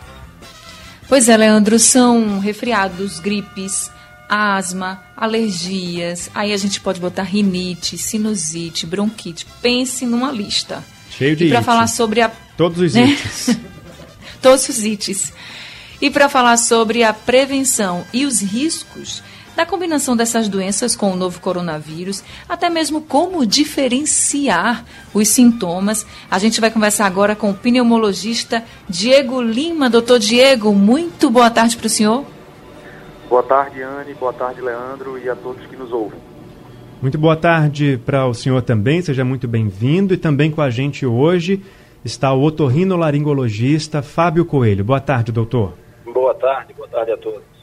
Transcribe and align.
Pois 1.07 1.29
é, 1.29 1.37
Leandro, 1.37 1.79
são 1.79 2.39
resfriados, 2.39 3.19
gripes, 3.19 3.89
asma, 4.27 5.01
alergias. 5.15 6.29
Aí 6.35 6.51
a 6.51 6.57
gente 6.57 6.81
pode 6.81 6.99
botar 6.99 7.23
rinite, 7.23 7.97
sinusite, 7.97 8.85
bronquite. 8.85 9.47
Pense 9.61 10.05
numa 10.05 10.31
lista. 10.31 10.83
Cheio 11.09 11.35
de 11.35 11.45
E 11.45 11.49
para 11.49 11.61
falar 11.61 11.87
sobre 11.87 12.21
a 12.21 12.29
Todos 12.57 12.79
os 12.79 12.93
né? 12.93 13.05
itens. 13.05 13.57
todos 14.41 14.67
os 14.67 14.83
ites. 14.83 15.31
E 16.01 16.09
para 16.09 16.27
falar 16.27 16.57
sobre 16.57 17.03
a 17.03 17.13
prevenção 17.13 18.05
e 18.13 18.25
os 18.25 18.41
riscos 18.41 19.23
da 19.57 19.65
combinação 19.65 20.15
dessas 20.15 20.47
doenças 20.47 20.95
com 20.95 21.11
o 21.11 21.15
novo 21.15 21.41
coronavírus, 21.41 22.23
até 22.47 22.69
mesmo 22.69 23.01
como 23.01 23.43
diferenciar 23.43 24.85
os 25.15 25.29
sintomas, 25.29 26.05
a 26.29 26.37
gente 26.37 26.61
vai 26.61 26.69
conversar 26.69 27.07
agora 27.07 27.35
com 27.35 27.49
o 27.49 27.53
pneumologista 27.55 28.63
Diego 28.87 29.41
Lima. 29.41 29.89
Doutor 29.89 30.19
Diego, 30.19 30.71
muito 30.73 31.31
boa 31.31 31.49
tarde 31.49 31.75
para 31.75 31.87
o 31.87 31.89
senhor. 31.89 32.23
Boa 33.27 33.41
tarde, 33.41 33.81
Anne. 33.81 34.13
Boa 34.13 34.31
tarde, 34.31 34.61
Leandro, 34.61 35.17
e 35.17 35.27
a 35.27 35.35
todos 35.35 35.65
que 35.65 35.75
nos 35.75 35.91
ouvem. 35.91 36.19
Muito 37.01 37.17
boa 37.17 37.35
tarde 37.35 37.99
para 38.05 38.27
o 38.27 38.35
senhor 38.35 38.61
também, 38.61 39.01
seja 39.01 39.25
muito 39.25 39.47
bem-vindo. 39.47 40.13
E 40.13 40.17
também 40.17 40.51
com 40.51 40.61
a 40.61 40.69
gente 40.69 41.03
hoje 41.03 41.63
está 42.05 42.31
o 42.31 42.43
otorrinolaringologista 42.43 44.03
Fábio 44.03 44.45
Coelho. 44.45 44.83
Boa 44.83 44.99
tarde, 44.99 45.31
doutor. 45.31 45.73
Boa 46.05 46.35
tarde, 46.35 46.75
boa 46.75 46.87
tarde 46.87 47.11
a 47.11 47.17
todos. 47.17 47.56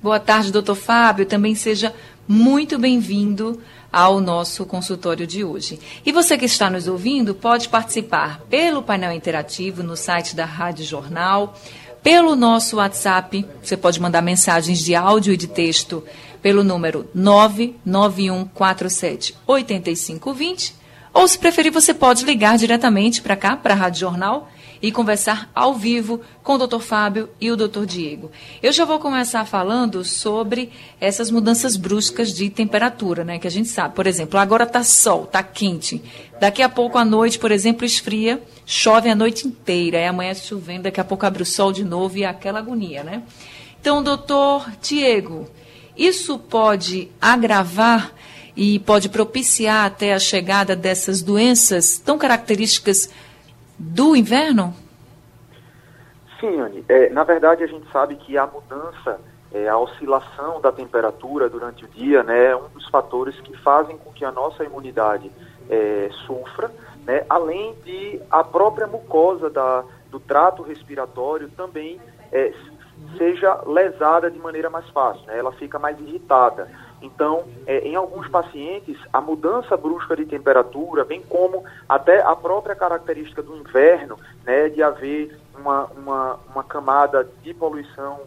Boa 0.00 0.20
tarde, 0.20 0.52
doutor 0.52 0.76
Fábio. 0.76 1.26
Também 1.26 1.56
seja 1.56 1.92
muito 2.26 2.78
bem-vindo 2.78 3.60
ao 3.92 4.20
nosso 4.20 4.64
consultório 4.64 5.26
de 5.26 5.42
hoje. 5.42 5.80
E 6.06 6.12
você 6.12 6.38
que 6.38 6.44
está 6.44 6.70
nos 6.70 6.86
ouvindo 6.86 7.34
pode 7.34 7.68
participar 7.68 8.38
pelo 8.48 8.80
painel 8.80 9.12
interativo 9.12 9.82
no 9.82 9.96
site 9.96 10.36
da 10.36 10.44
Rádio 10.44 10.84
Jornal, 10.84 11.58
pelo 12.00 12.36
nosso 12.36 12.76
WhatsApp. 12.76 13.44
Você 13.60 13.76
pode 13.76 14.00
mandar 14.00 14.22
mensagens 14.22 14.78
de 14.78 14.94
áudio 14.94 15.34
e 15.34 15.36
de 15.36 15.48
texto 15.48 16.04
pelo 16.40 16.62
número 16.62 17.10
99147 17.12 19.34
8520. 19.48 20.76
Ou, 21.12 21.26
se 21.26 21.36
preferir, 21.36 21.72
você 21.72 21.92
pode 21.92 22.24
ligar 22.24 22.56
diretamente 22.56 23.20
para 23.20 23.34
cá, 23.34 23.56
para 23.56 23.74
a 23.74 23.76
Rádio 23.76 23.98
Jornal, 23.98 24.48
e 24.80 24.92
conversar 24.92 25.50
ao 25.54 25.74
vivo 25.74 26.20
com 26.42 26.54
o 26.54 26.66
Dr. 26.66 26.80
Fábio 26.80 27.28
e 27.40 27.50
o 27.50 27.56
Dr. 27.56 27.84
Diego. 27.84 28.30
Eu 28.62 28.72
já 28.72 28.84
vou 28.84 28.98
começar 28.98 29.44
falando 29.44 30.04
sobre 30.04 30.70
essas 31.00 31.30
mudanças 31.30 31.76
bruscas 31.76 32.32
de 32.32 32.48
temperatura, 32.50 33.24
né? 33.24 33.38
Que 33.38 33.46
a 33.46 33.50
gente 33.50 33.68
sabe. 33.68 33.94
Por 33.94 34.06
exemplo, 34.06 34.38
agora 34.38 34.64
está 34.64 34.82
sol, 34.82 35.24
está 35.24 35.42
quente. 35.42 36.02
Daqui 36.40 36.62
a 36.62 36.68
pouco 36.68 36.98
à 36.98 37.04
noite, 37.04 37.38
por 37.38 37.50
exemplo, 37.50 37.84
esfria, 37.84 38.42
chove 38.64 39.08
a 39.08 39.14
noite 39.14 39.46
inteira. 39.46 39.98
Aí 39.98 40.06
amanhã 40.06 40.34
chovendo, 40.34 40.84
daqui 40.84 41.00
a 41.00 41.04
pouco 41.04 41.26
abre 41.26 41.42
o 41.42 41.46
sol 41.46 41.72
de 41.72 41.84
novo 41.84 42.16
e 42.18 42.22
é 42.22 42.26
aquela 42.26 42.60
agonia, 42.60 43.02
né? 43.02 43.22
Então, 43.80 44.02
doutor 44.02 44.70
Diego, 44.82 45.48
isso 45.96 46.38
pode 46.38 47.08
agravar 47.20 48.12
e 48.56 48.80
pode 48.80 49.08
propiciar 49.08 49.86
até 49.86 50.12
a 50.12 50.18
chegada 50.18 50.74
dessas 50.74 51.22
doenças 51.22 51.96
tão 51.96 52.18
características 52.18 53.08
do 53.78 54.16
inverno? 54.16 54.74
Sim, 56.40 56.60
Anne. 56.60 56.84
É, 56.88 57.08
na 57.10 57.24
verdade, 57.24 57.64
a 57.64 57.66
gente 57.66 57.90
sabe 57.90 58.16
que 58.16 58.36
a 58.36 58.46
mudança, 58.46 59.20
é, 59.52 59.68
a 59.68 59.76
oscilação 59.76 60.60
da 60.60 60.70
temperatura 60.70 61.48
durante 61.48 61.84
o 61.84 61.88
dia, 61.88 62.22
né, 62.22 62.46
é 62.46 62.56
um 62.56 62.68
dos 62.68 62.88
fatores 62.88 63.38
que 63.40 63.56
fazem 63.58 63.96
com 63.98 64.12
que 64.12 64.24
a 64.24 64.30
nossa 64.30 64.64
imunidade 64.64 65.30
é, 65.68 66.10
sofra, 66.26 66.70
né, 67.04 67.24
além 67.28 67.74
de 67.84 68.20
a 68.30 68.44
própria 68.44 68.86
mucosa 68.86 69.50
da, 69.50 69.84
do 70.10 70.20
trato 70.20 70.62
respiratório 70.62 71.48
também 71.50 72.00
é, 72.30 72.52
seja 73.16 73.60
lesada 73.66 74.30
de 74.30 74.38
maneira 74.38 74.70
mais 74.70 74.88
fácil, 74.90 75.26
né, 75.26 75.38
ela 75.38 75.52
fica 75.52 75.78
mais 75.78 75.98
irritada. 75.98 76.68
Então, 77.00 77.44
é, 77.66 77.78
em 77.86 77.94
alguns 77.94 78.28
pacientes, 78.28 78.96
a 79.12 79.20
mudança 79.20 79.76
brusca 79.76 80.16
de 80.16 80.26
temperatura, 80.26 81.04
bem 81.04 81.22
como 81.22 81.64
até 81.88 82.20
a 82.22 82.34
própria 82.34 82.74
característica 82.74 83.42
do 83.42 83.56
inverno, 83.56 84.18
né, 84.44 84.68
de 84.68 84.82
haver 84.82 85.38
uma, 85.56 85.84
uma, 85.86 86.40
uma 86.52 86.64
camada 86.64 87.28
de 87.42 87.54
poluição 87.54 88.20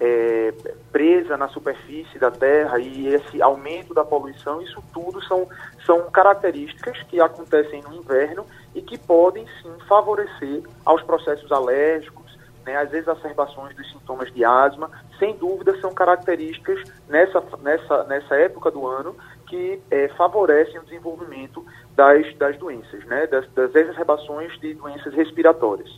é, 0.00 0.54
presa 0.90 1.36
na 1.36 1.48
superfície 1.48 2.18
da 2.18 2.30
Terra 2.30 2.78
e 2.78 3.08
esse 3.08 3.42
aumento 3.42 3.92
da 3.92 4.02
poluição, 4.02 4.62
isso 4.62 4.82
tudo 4.94 5.22
são, 5.24 5.46
são 5.84 6.10
características 6.10 7.02
que 7.02 7.20
acontecem 7.20 7.82
no 7.82 7.94
inverno 7.94 8.46
e 8.74 8.80
que 8.80 8.96
podem 8.96 9.46
sim 9.62 9.72
favorecer 9.86 10.62
aos 10.86 11.02
processos 11.02 11.52
alérgicos, 11.52 12.19
né, 12.64 12.76
as 12.76 12.92
exacerbações 12.92 13.74
dos 13.76 13.90
sintomas 13.90 14.32
de 14.32 14.44
asma, 14.44 14.90
sem 15.18 15.36
dúvida 15.36 15.78
são 15.80 15.92
características 15.92 16.82
nessa, 17.08 17.42
nessa, 17.62 18.04
nessa 18.04 18.34
época 18.36 18.70
do 18.70 18.86
ano 18.86 19.14
que 19.46 19.80
é, 19.90 20.08
favorecem 20.16 20.78
o 20.78 20.84
desenvolvimento 20.84 21.64
das, 21.96 22.34
das 22.36 22.56
doenças, 22.58 23.04
né, 23.06 23.26
das, 23.26 23.48
das 23.52 23.74
exacerbações 23.74 24.58
de 24.60 24.74
doenças 24.74 25.12
respiratórias. 25.14 25.90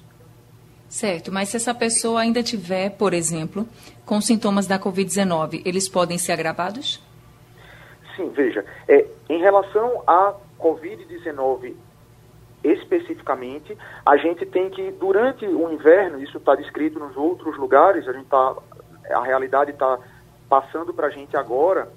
Certo, 0.89 1.33
mas 1.33 1.49
se 1.49 1.57
essa 1.57 1.75
pessoa 1.75 2.21
ainda 2.21 2.43
tiver, 2.43 2.91
por 2.91 3.15
exemplo, 3.15 3.67
com 4.05 4.21
sintomas 4.21 4.67
da 4.67 4.79
Covid-19, 4.79 5.63
eles 5.65 5.89
podem 5.89 6.19
ser 6.19 6.33
agravados? 6.33 7.03
Sim, 8.15 8.29
veja, 8.31 8.65
é, 8.87 9.07
em 9.29 9.41
relação 9.41 10.03
à 10.07 10.35
Covid-19 10.59 11.75
especificamente, 12.65 13.77
a 14.05 14.17
gente 14.17 14.47
tem 14.47 14.71
que, 14.71 14.91
durante 14.93 15.47
o 15.47 15.73
inverno, 15.73 16.21
isso 16.21 16.39
está 16.39 16.55
descrito 16.55 16.99
nos 16.99 17.17
outros 17.17 17.57
lugares, 17.57 18.07
a 18.09 18.13
gente 18.13 18.27
tá, 18.27 18.55
a 19.11 19.23
realidade 19.23 19.73
está 19.73 19.99
passando 20.49 20.93
para 20.93 21.09
a 21.09 21.11
gente 21.11 21.37
agora, 21.37 21.89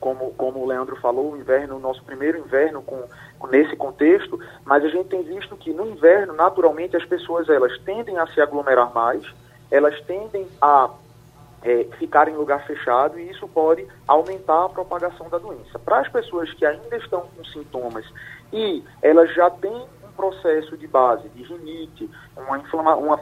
como, 0.00 0.32
como 0.34 0.58
o 0.58 0.66
Leandro 0.66 0.96
falou, 0.96 1.32
o 1.32 1.36
inverno, 1.36 1.76
o 1.76 1.80
nosso 1.80 2.02
primeiro 2.02 2.38
inverno 2.38 2.82
com, 2.82 3.04
com, 3.38 3.46
nesse 3.46 3.76
contexto, 3.76 4.38
mas 4.64 4.84
a 4.84 4.88
gente 4.88 5.08
tem 5.08 5.22
visto 5.22 5.56
que 5.56 5.72
no 5.72 5.86
inverno, 5.86 6.34
naturalmente, 6.34 6.96
as 6.96 7.04
pessoas 7.04 7.48
elas 7.48 7.78
tendem 7.78 8.18
a 8.18 8.26
se 8.26 8.40
aglomerar 8.40 8.92
mais, 8.92 9.24
elas 9.70 9.98
tendem 10.02 10.46
a 10.60 10.90
é, 11.62 11.84
ficar 11.98 12.28
em 12.28 12.34
lugar 12.34 12.66
fechado 12.66 13.18
e 13.18 13.30
isso 13.30 13.46
pode 13.46 13.86
aumentar 14.06 14.64
a 14.64 14.68
propagação 14.68 15.28
da 15.28 15.38
doença. 15.38 15.78
Para 15.78 16.00
as 16.00 16.08
pessoas 16.08 16.52
que 16.52 16.66
ainda 16.66 16.96
estão 16.96 17.22
com 17.36 17.44
sintomas 17.44 18.04
e 18.52 18.82
elas 19.00 19.32
já 19.34 19.48
têm 19.48 19.86
processo 20.22 20.76
de 20.76 20.86
base 20.86 21.28
de 21.30 21.42
rinite, 21.42 22.08
uma 22.36 22.56
inflama, 22.56 22.94
uma, 22.94 23.18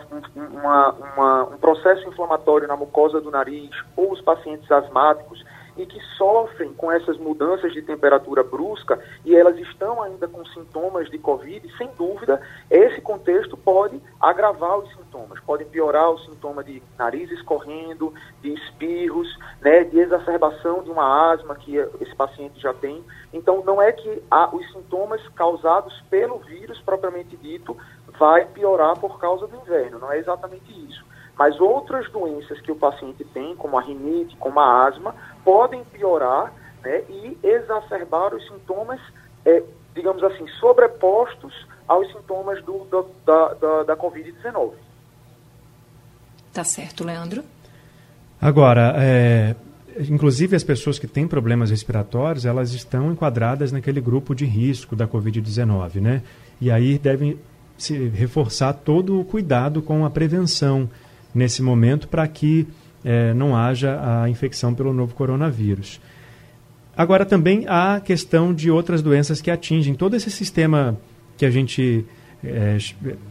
uma, 0.93 1.44
um 1.44 1.56
processo 1.56 2.06
inflamatório 2.06 2.69
na 2.69 2.76
mucosa 2.76 3.23
do 3.23 3.31
nariz 3.31 3.70
ou 3.97 4.12
os 4.12 4.20
pacientes 4.20 4.70
asmáticos 4.70 5.43
e 5.77 5.87
que 5.87 6.01
sofrem 6.17 6.73
com 6.75 6.91
essas 6.91 7.17
mudanças 7.19 7.73
de 7.73 7.83
temperatura 7.83 8.43
brusca 8.43 8.99
e 9.25 9.35
elas 9.35 9.57
estão 9.59 10.03
ainda 10.03 10.29
com 10.29 10.45
sintomas 10.47 11.11
de 11.11 11.19
Covid, 11.19 11.67
sem 11.77 11.89
dúvida, 11.97 12.41
esse 12.71 13.01
contexto 13.01 13.57
pode 13.57 14.01
agravar 14.21 14.79
os 14.79 14.89
sintomas, 14.91 15.41
pode 15.41 15.65
piorar 15.65 16.11
o 16.11 16.19
sintoma 16.19 16.63
de 16.63 16.83
nariz 16.99 17.31
escorrendo, 17.31 18.13
de 18.43 18.53
espirros, 18.53 19.29
né, 19.61 19.85
de 19.85 19.99
exacerbação 19.99 20.83
de 20.83 20.91
uma 20.91 21.33
asma 21.33 21.55
que 21.55 21.77
esse 21.77 22.15
paciente 22.15 22.61
já 22.61 22.73
tem. 22.75 23.03
Então, 23.33 23.63
não 23.65 23.81
é 23.81 23.93
que 23.93 24.23
os 24.53 24.73
sintomas 24.73 25.27
causados 25.31 26.01
pelo 26.11 26.39
vírus 26.39 26.81
propriamente 26.81 27.37
dito 27.37 27.77
vai 28.19 28.45
piorar 28.47 28.99
por 28.99 29.19
causa 29.19 29.47
do 29.47 29.57
inverno, 29.57 29.99
não 29.99 30.13
é 30.13 30.19
exatamente 30.19 30.71
isso 30.89 31.10
Mas 31.38 31.59
outras 31.61 32.11
doenças 32.11 32.61
que 32.61 32.71
o 32.71 32.77
paciente 32.77 33.25
tem, 33.25 33.56
como 33.56 33.79
a 33.79 33.82
rinite, 33.82 34.37
como 34.37 34.61
a 34.61 34.87
asma, 34.87 35.15
podem 35.44 35.82
piorar 35.85 36.53
né, 36.82 37.03
e 37.09 37.38
exacerbar 37.43 38.35
os 38.35 38.47
sintomas, 38.47 39.00
é, 39.44 39.62
digamos 39.94 40.23
assim, 40.23 40.47
sobrepostos 40.59 41.55
aos 41.88 42.06
sintomas 42.12 42.62
do, 42.65 42.85
do 42.85 43.06
da, 43.25 43.55
da, 43.55 43.82
da 43.85 43.97
Covid-19. 43.97 44.73
Tá 46.53 46.65
certo, 46.65 47.05
Leandro. 47.05 47.43
Agora, 48.41 48.94
é, 48.97 49.55
inclusive 49.99 50.56
as 50.56 50.65
pessoas 50.65 50.99
que 50.99 51.06
têm 51.06 51.26
problemas 51.26 51.71
respiratórios, 51.71 52.47
elas 52.47 52.73
estão 52.73 53.12
enquadradas 53.12 53.73
naquele 53.73 54.00
grupo 54.00 54.35
de 54.35 54.44
risco 54.44 54.97
da 54.97 55.06
Covid-19, 55.06 56.00
né? 56.00 56.23
E 56.61 56.71
aí 56.71 56.99
devem 56.99 57.38
se 57.76 58.09
reforçar 58.09 58.73
todo 58.73 59.19
o 59.19 59.25
cuidado 59.25 59.83
com 59.83 60.05
a 60.05 60.11
prevenção 60.11 60.88
nesse 61.35 61.62
momento 61.62 62.09
para 62.09 62.27
que 62.27 62.67
é, 63.05 63.32
não 63.35 63.56
haja 63.56 63.99
a 64.03 64.29
infecção 64.29 64.75
pelo 64.75 64.93
novo 64.93 65.15
coronavírus. 65.15 66.00
Agora 66.97 67.25
também 67.25 67.65
há 67.67 67.97
a 67.97 68.00
questão 68.00 68.53
de 68.53 68.71
outras 68.71 69.00
doenças 69.00 69.41
que 69.41 69.50
atingem 69.50 69.94
todo 69.94 70.15
esse 70.15 70.31
sistema 70.31 70.99
que 71.37 71.47
a 71.47 71.50
gente 71.50 72.05
é, 72.44 72.77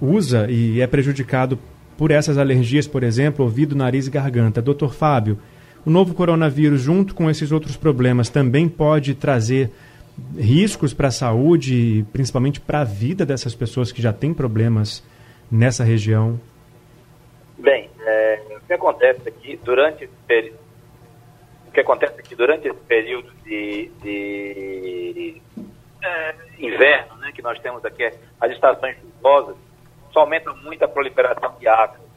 usa 0.01 0.50
e 0.50 0.81
é 0.81 0.88
prejudicado 0.88 1.60
por 1.98 2.12
essas 2.12 2.38
alergias, 2.38 2.88
por 2.88 3.04
exemplo, 3.04 3.44
ouvido, 3.44 3.75
nariz 3.75 4.07
e 4.07 4.10
garganta. 4.10 4.62
Doutor 4.62 4.94
Fábio, 4.94 5.38
o 5.86 5.90
novo 5.90 6.13
coronavírus, 6.13 6.81
junto 6.81 7.13
com 7.13 7.30
esses 7.30 7.52
outros 7.52 7.75
problemas, 7.75 8.30
também 8.30 8.68
pode 8.68 9.13
trazer 9.13 9.69
riscos 10.38 10.94
para 10.94 11.10
a 11.10 11.12
saúde, 11.12 12.06
principalmente 12.12 12.60
para 12.60 12.81
a 12.81 12.84
vida 12.84 13.25
dessas 13.25 13.54
pessoas 13.54 13.92
que 13.92 14.02
já 14.02 14.13
têm 14.13 14.34
problemas 14.34 15.04
nessa 15.52 15.84
região? 15.84 16.40
Bem, 17.57 17.89
que 18.69 18.74
acontece 18.74 19.27
aqui 19.27 19.60
durante 19.63 20.04
esse 20.04 20.13
período, 20.27 20.60
o 21.68 21.71
que 21.71 21.80
acontece 21.80 22.19
aqui 22.19 22.36
durante 22.36 22.68
esse 22.68 22.80
período 22.81 23.31
de, 23.44 23.92
de 24.04 25.42
é, 26.04 26.36
inverno, 26.60 27.16
né, 27.18 27.31
que 27.31 27.42
nós 27.42 27.57
temos 27.60 27.83
aqui 27.83 28.06
as 28.39 28.51
estações 28.51 28.95
chuvosas, 28.98 29.56
isso 30.07 30.19
aumenta 30.19 30.54
muito 30.54 30.86
a 30.86 30.88
proliferação 30.88 31.56
de 31.60 31.68
ácaros. 31.68 32.07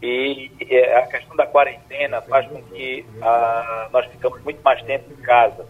E, 0.00 0.50
e 0.58 0.78
a 0.78 1.06
questão 1.06 1.36
da 1.36 1.46
quarentena 1.46 2.22
faz 2.22 2.48
com 2.48 2.60
que 2.62 3.04
ah, 3.20 3.88
nós 3.92 4.06
ficamos 4.06 4.42
muito 4.42 4.62
mais 4.62 4.82
tempo 4.82 5.12
em 5.12 5.16
casa. 5.16 5.64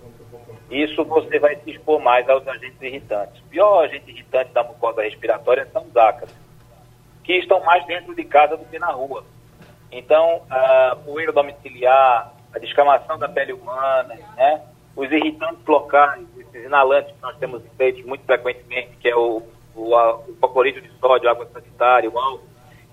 Isso 0.70 1.04
você 1.04 1.38
vai 1.38 1.56
se 1.56 1.70
expor 1.72 2.00
mais 2.00 2.28
aos 2.30 2.46
agentes 2.46 2.80
irritantes. 2.80 3.40
O 3.40 3.48
pior 3.48 3.84
agente 3.84 4.10
irritante 4.10 4.52
da 4.52 4.62
mucosa 4.62 5.02
respiratória 5.02 5.68
são 5.72 5.82
os 5.82 5.96
ácaros, 5.96 6.34
que 7.24 7.34
estão 7.34 7.62
mais 7.64 7.84
dentro 7.86 8.14
de 8.14 8.24
casa 8.24 8.56
do 8.56 8.64
que 8.64 8.78
na 8.78 8.92
rua. 8.92 9.24
Então, 9.92 10.42
a 10.50 10.96
poeira 11.04 11.32
domiciliar, 11.32 12.32
a 12.54 12.58
descamação 12.58 13.18
da 13.18 13.28
pele 13.28 13.52
humana, 13.52 14.18
né? 14.36 14.62
os 14.96 15.10
irritantes 15.12 15.64
locais, 15.66 16.26
esses 16.38 16.64
inalantes 16.64 17.14
que 17.14 17.22
nós 17.22 17.36
temos 17.36 17.62
feito 17.76 18.06
muito 18.08 18.24
frequentemente, 18.24 18.96
que 18.96 19.08
é 19.08 19.16
o 19.16 19.42
o, 19.74 19.94
o 19.94 20.62
de 20.64 20.90
sódio, 21.00 21.28
água 21.28 21.46
sanitária, 21.52 22.10
o 22.10 22.18
álcool, 22.18 22.46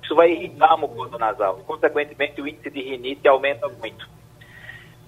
isso 0.03 0.15
vai 0.15 0.31
irritar 0.31 0.73
a 0.73 0.77
mucosa 0.77 1.17
nasal. 1.17 1.59
E, 1.59 1.63
consequentemente, 1.63 2.41
o 2.41 2.47
índice 2.47 2.69
de 2.69 2.81
rinite 2.81 3.27
aumenta 3.27 3.67
muito. 3.67 4.07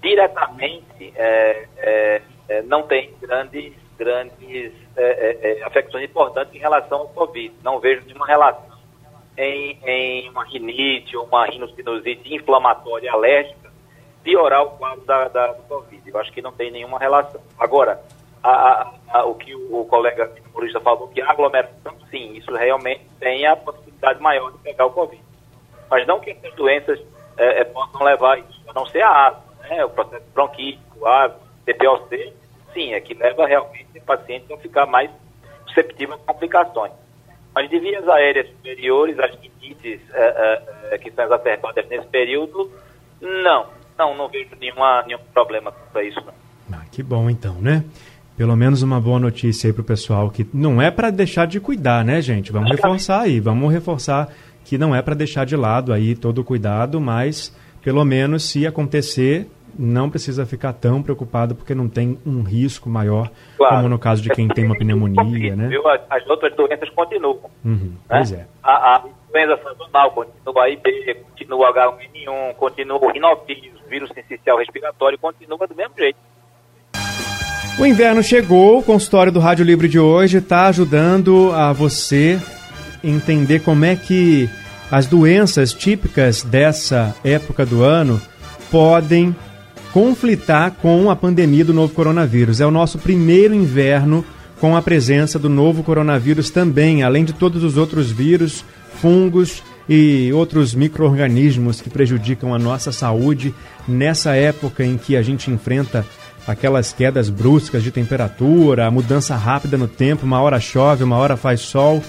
Diretamente, 0.00 1.12
é, 1.16 1.68
é, 1.78 2.22
é, 2.48 2.62
não 2.62 2.82
tem 2.82 3.14
grandes, 3.20 3.72
grandes 3.96 4.72
é, 4.96 5.02
é, 5.02 5.60
é, 5.60 5.64
afecções 5.64 6.04
importantes 6.04 6.54
em 6.54 6.58
relação 6.58 7.00
ao 7.00 7.08
Covid. 7.08 7.54
Não 7.62 7.80
vejo 7.80 8.04
nenhuma 8.06 8.26
relação 8.26 8.71
em, 9.36 9.78
em 9.84 10.28
uma 10.30 10.44
rinite 10.44 11.16
ou 11.16 11.24
uma 11.24 11.46
rinocinusite 11.46 12.34
inflamatória 12.34 13.12
alérgica 13.12 13.72
piorar 14.22 14.62
o 14.62 14.70
quadro 14.70 15.04
da, 15.04 15.28
da, 15.28 15.52
do 15.52 15.62
Covid. 15.64 16.02
Eu 16.08 16.18
acho 16.18 16.32
que 16.32 16.42
não 16.42 16.52
tem 16.52 16.70
nenhuma 16.70 16.98
relação. 16.98 17.40
Agora, 17.58 18.00
a, 18.42 18.92
a, 19.08 19.24
o 19.24 19.34
que 19.34 19.54
o, 19.54 19.80
o 19.80 19.84
colega 19.86 20.32
humorista 20.50 20.80
falou, 20.80 21.08
que 21.08 21.20
a 21.20 21.30
aglomeração, 21.30 21.94
sim, 22.10 22.34
isso 22.34 22.52
realmente 22.54 23.04
tem 23.18 23.46
a 23.46 23.56
possibilidade 23.56 24.20
maior 24.20 24.52
de 24.52 24.58
pegar 24.58 24.86
o 24.86 24.90
Covid. 24.90 25.22
Mas 25.90 26.06
não 26.06 26.20
que 26.20 26.30
essas 26.30 26.54
doenças 26.54 27.00
é, 27.36 27.60
é, 27.60 27.64
possam 27.64 28.02
levar 28.02 28.38
isso, 28.38 28.62
a 28.68 28.72
não 28.72 28.86
ser 28.86 29.02
a 29.02 29.28
asma, 29.28 29.42
né, 29.68 29.84
o 29.84 29.90
processo 29.90 30.24
bronquítico, 30.32 31.06
a 31.06 31.34
TPOC, 31.64 32.32
sim, 32.72 32.94
é 32.94 33.00
que 33.00 33.14
leva 33.14 33.46
realmente 33.46 33.98
o 33.98 34.02
paciente 34.02 34.52
a 34.52 34.58
ficar 34.58 34.86
mais 34.86 35.10
susceptível 35.66 36.14
a 36.14 36.32
complicações. 36.32 36.92
Mas 37.54 37.68
de 37.68 37.78
vias 37.78 38.08
aéreas 38.08 38.48
superiores, 38.48 39.18
as 39.18 39.30
rinites 39.32 40.00
é, 40.12 40.62
é, 40.92 40.98
que 40.98 41.10
são 41.10 41.24
exacerbadas 41.24 41.88
nesse 41.88 42.06
período, 42.06 42.70
não, 43.20 43.66
não, 43.98 44.16
não 44.16 44.28
vejo 44.28 44.50
nenhuma, 44.60 45.02
nenhum 45.06 45.18
problema 45.32 45.70
com 45.70 46.00
isso. 46.00 46.20
Não. 46.20 46.78
Ah, 46.78 46.84
que 46.90 47.02
bom 47.02 47.28
então, 47.28 47.54
né? 47.60 47.84
Pelo 48.36 48.56
menos 48.56 48.82
uma 48.82 49.00
boa 49.00 49.20
notícia 49.20 49.68
aí 49.68 49.72
para 49.72 49.82
o 49.82 49.84
pessoal 49.84 50.30
que 50.30 50.46
não 50.54 50.80
é 50.80 50.90
para 50.90 51.10
deixar 51.10 51.46
de 51.46 51.60
cuidar, 51.60 52.04
né, 52.04 52.22
gente? 52.22 52.50
Vamos 52.50 52.70
reforçar 52.70 53.20
aí, 53.20 53.38
vamos 53.38 53.70
reforçar 53.70 54.32
que 54.64 54.78
não 54.78 54.94
é 54.94 55.02
para 55.02 55.14
deixar 55.14 55.44
de 55.44 55.54
lado 55.54 55.92
aí 55.92 56.14
todo 56.14 56.38
o 56.38 56.44
cuidado, 56.44 57.00
mas 57.00 57.54
pelo 57.82 58.04
menos 58.04 58.44
se 58.44 58.66
acontecer, 58.66 59.46
não 59.78 60.10
precisa 60.10 60.44
ficar 60.46 60.72
tão 60.72 61.02
preocupado 61.02 61.54
porque 61.54 61.74
não 61.74 61.88
tem 61.88 62.18
um 62.26 62.42
risco 62.42 62.88
maior, 62.88 63.30
claro. 63.56 63.76
como 63.76 63.88
no 63.88 63.98
caso 63.98 64.22
de 64.22 64.30
quem 64.30 64.48
tem 64.48 64.64
uma 64.64 64.76
pneumonia, 64.76 65.54
né? 65.56 65.70
As 66.10 66.26
outras 66.28 66.54
doenças 66.54 66.88
continuam. 66.90 67.50
Uhum, 67.64 67.92
né? 67.92 67.96
Pois 68.08 68.32
é. 68.32 68.46
A, 68.62 68.96
a 68.96 69.04
doença 69.32 69.62
sazonal 69.62 70.10
continua 70.12 70.64
a 70.64 70.70
IB, 70.70 71.14
continua 71.30 71.70
o 71.70 71.74
H1N1, 71.74 72.54
continua 72.54 72.98
o 72.98 73.10
rinofídeos, 73.10 73.80
vírus 73.88 74.10
sensicial 74.14 74.58
respiratório, 74.58 75.18
continua 75.18 75.66
do 75.66 75.74
mesmo 75.74 75.94
jeito. 75.96 76.18
O 77.78 77.86
inverno 77.86 78.22
chegou, 78.22 78.78
o 78.78 78.82
consultório 78.82 79.32
do 79.32 79.40
Rádio 79.40 79.64
Livre 79.64 79.88
de 79.88 79.98
hoje 79.98 80.38
está 80.38 80.66
ajudando 80.68 81.50
a 81.52 81.72
você 81.72 82.38
entender 83.02 83.60
como 83.60 83.84
é 83.84 83.96
que 83.96 84.48
as 84.90 85.06
doenças 85.06 85.72
típicas 85.72 86.42
dessa 86.42 87.16
época 87.24 87.64
do 87.64 87.82
ano 87.82 88.20
podem 88.70 89.34
conflitar 89.92 90.72
com 90.72 91.10
a 91.10 91.16
pandemia 91.16 91.64
do 91.64 91.74
novo 91.74 91.94
coronavírus. 91.94 92.60
É 92.60 92.66
o 92.66 92.70
nosso 92.70 92.98
primeiro 92.98 93.54
inverno 93.54 94.24
com 94.60 94.76
a 94.76 94.82
presença 94.82 95.38
do 95.38 95.48
novo 95.48 95.82
coronavírus 95.82 96.50
também, 96.50 97.02
além 97.02 97.24
de 97.24 97.32
todos 97.32 97.62
os 97.62 97.76
outros 97.76 98.10
vírus, 98.10 98.64
fungos 99.00 99.62
e 99.88 100.32
outros 100.32 100.74
micro-organismos 100.74 101.80
que 101.80 101.90
prejudicam 101.90 102.54
a 102.54 102.58
nossa 102.58 102.92
saúde 102.92 103.54
nessa 103.86 104.34
época 104.34 104.84
em 104.84 104.96
que 104.96 105.16
a 105.16 105.22
gente 105.22 105.50
enfrenta 105.50 106.06
aquelas 106.46 106.92
quedas 106.92 107.28
bruscas 107.28 107.82
de 107.82 107.90
temperatura, 107.90 108.86
a 108.86 108.90
mudança 108.90 109.36
rápida 109.36 109.76
no 109.76 109.88
tempo, 109.88 110.24
uma 110.24 110.40
hora 110.40 110.60
chove, 110.60 111.04
uma 111.04 111.16
hora 111.16 111.36
faz 111.36 111.60
sol. 111.60 112.02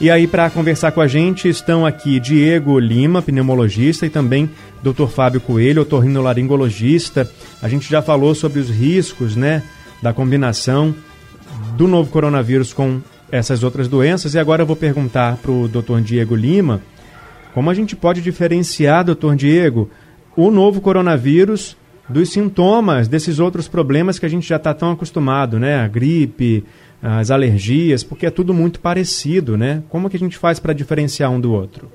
E 0.00 0.10
aí, 0.10 0.26
para 0.26 0.50
conversar 0.50 0.90
com 0.90 1.00
a 1.00 1.06
gente, 1.06 1.48
estão 1.48 1.86
aqui 1.86 2.18
Diego 2.18 2.78
Lima, 2.80 3.22
pneumologista, 3.22 4.04
e 4.04 4.10
também 4.10 4.50
Dr. 4.82 5.06
Fábio 5.06 5.40
Coelho, 5.40 5.82
otorrinolaringologista. 5.82 7.30
A 7.62 7.68
gente 7.68 7.88
já 7.88 8.02
falou 8.02 8.34
sobre 8.34 8.58
os 8.58 8.68
riscos 8.68 9.36
né, 9.36 9.62
da 10.02 10.12
combinação 10.12 10.94
do 11.76 11.86
novo 11.86 12.10
coronavírus 12.10 12.72
com 12.72 13.00
essas 13.30 13.62
outras 13.62 13.86
doenças. 13.86 14.34
E 14.34 14.38
agora 14.38 14.62
eu 14.62 14.66
vou 14.66 14.76
perguntar 14.76 15.36
para 15.36 15.52
o 15.52 15.68
Dr. 15.68 16.00
Diego 16.00 16.34
Lima 16.34 16.82
como 17.54 17.70
a 17.70 17.74
gente 17.74 17.94
pode 17.94 18.20
diferenciar, 18.20 19.04
Dr. 19.04 19.36
Diego, 19.36 19.88
o 20.36 20.50
novo 20.50 20.80
coronavírus 20.80 21.76
dos 22.08 22.30
sintomas 22.30 23.06
desses 23.06 23.38
outros 23.38 23.68
problemas 23.68 24.18
que 24.18 24.26
a 24.26 24.28
gente 24.28 24.46
já 24.46 24.56
está 24.56 24.74
tão 24.74 24.90
acostumado, 24.90 25.58
né? 25.58 25.80
A 25.80 25.86
gripe, 25.86 26.64
as 27.06 27.30
alergias, 27.30 28.02
porque 28.02 28.24
é 28.24 28.30
tudo 28.30 28.54
muito 28.54 28.80
parecido, 28.80 29.58
né? 29.58 29.82
Como 29.90 30.08
que 30.08 30.16
a 30.16 30.18
gente 30.18 30.38
faz 30.38 30.58
para 30.58 30.72
diferenciar 30.72 31.30
um 31.30 31.38
do 31.38 31.52
outro? 31.52 31.92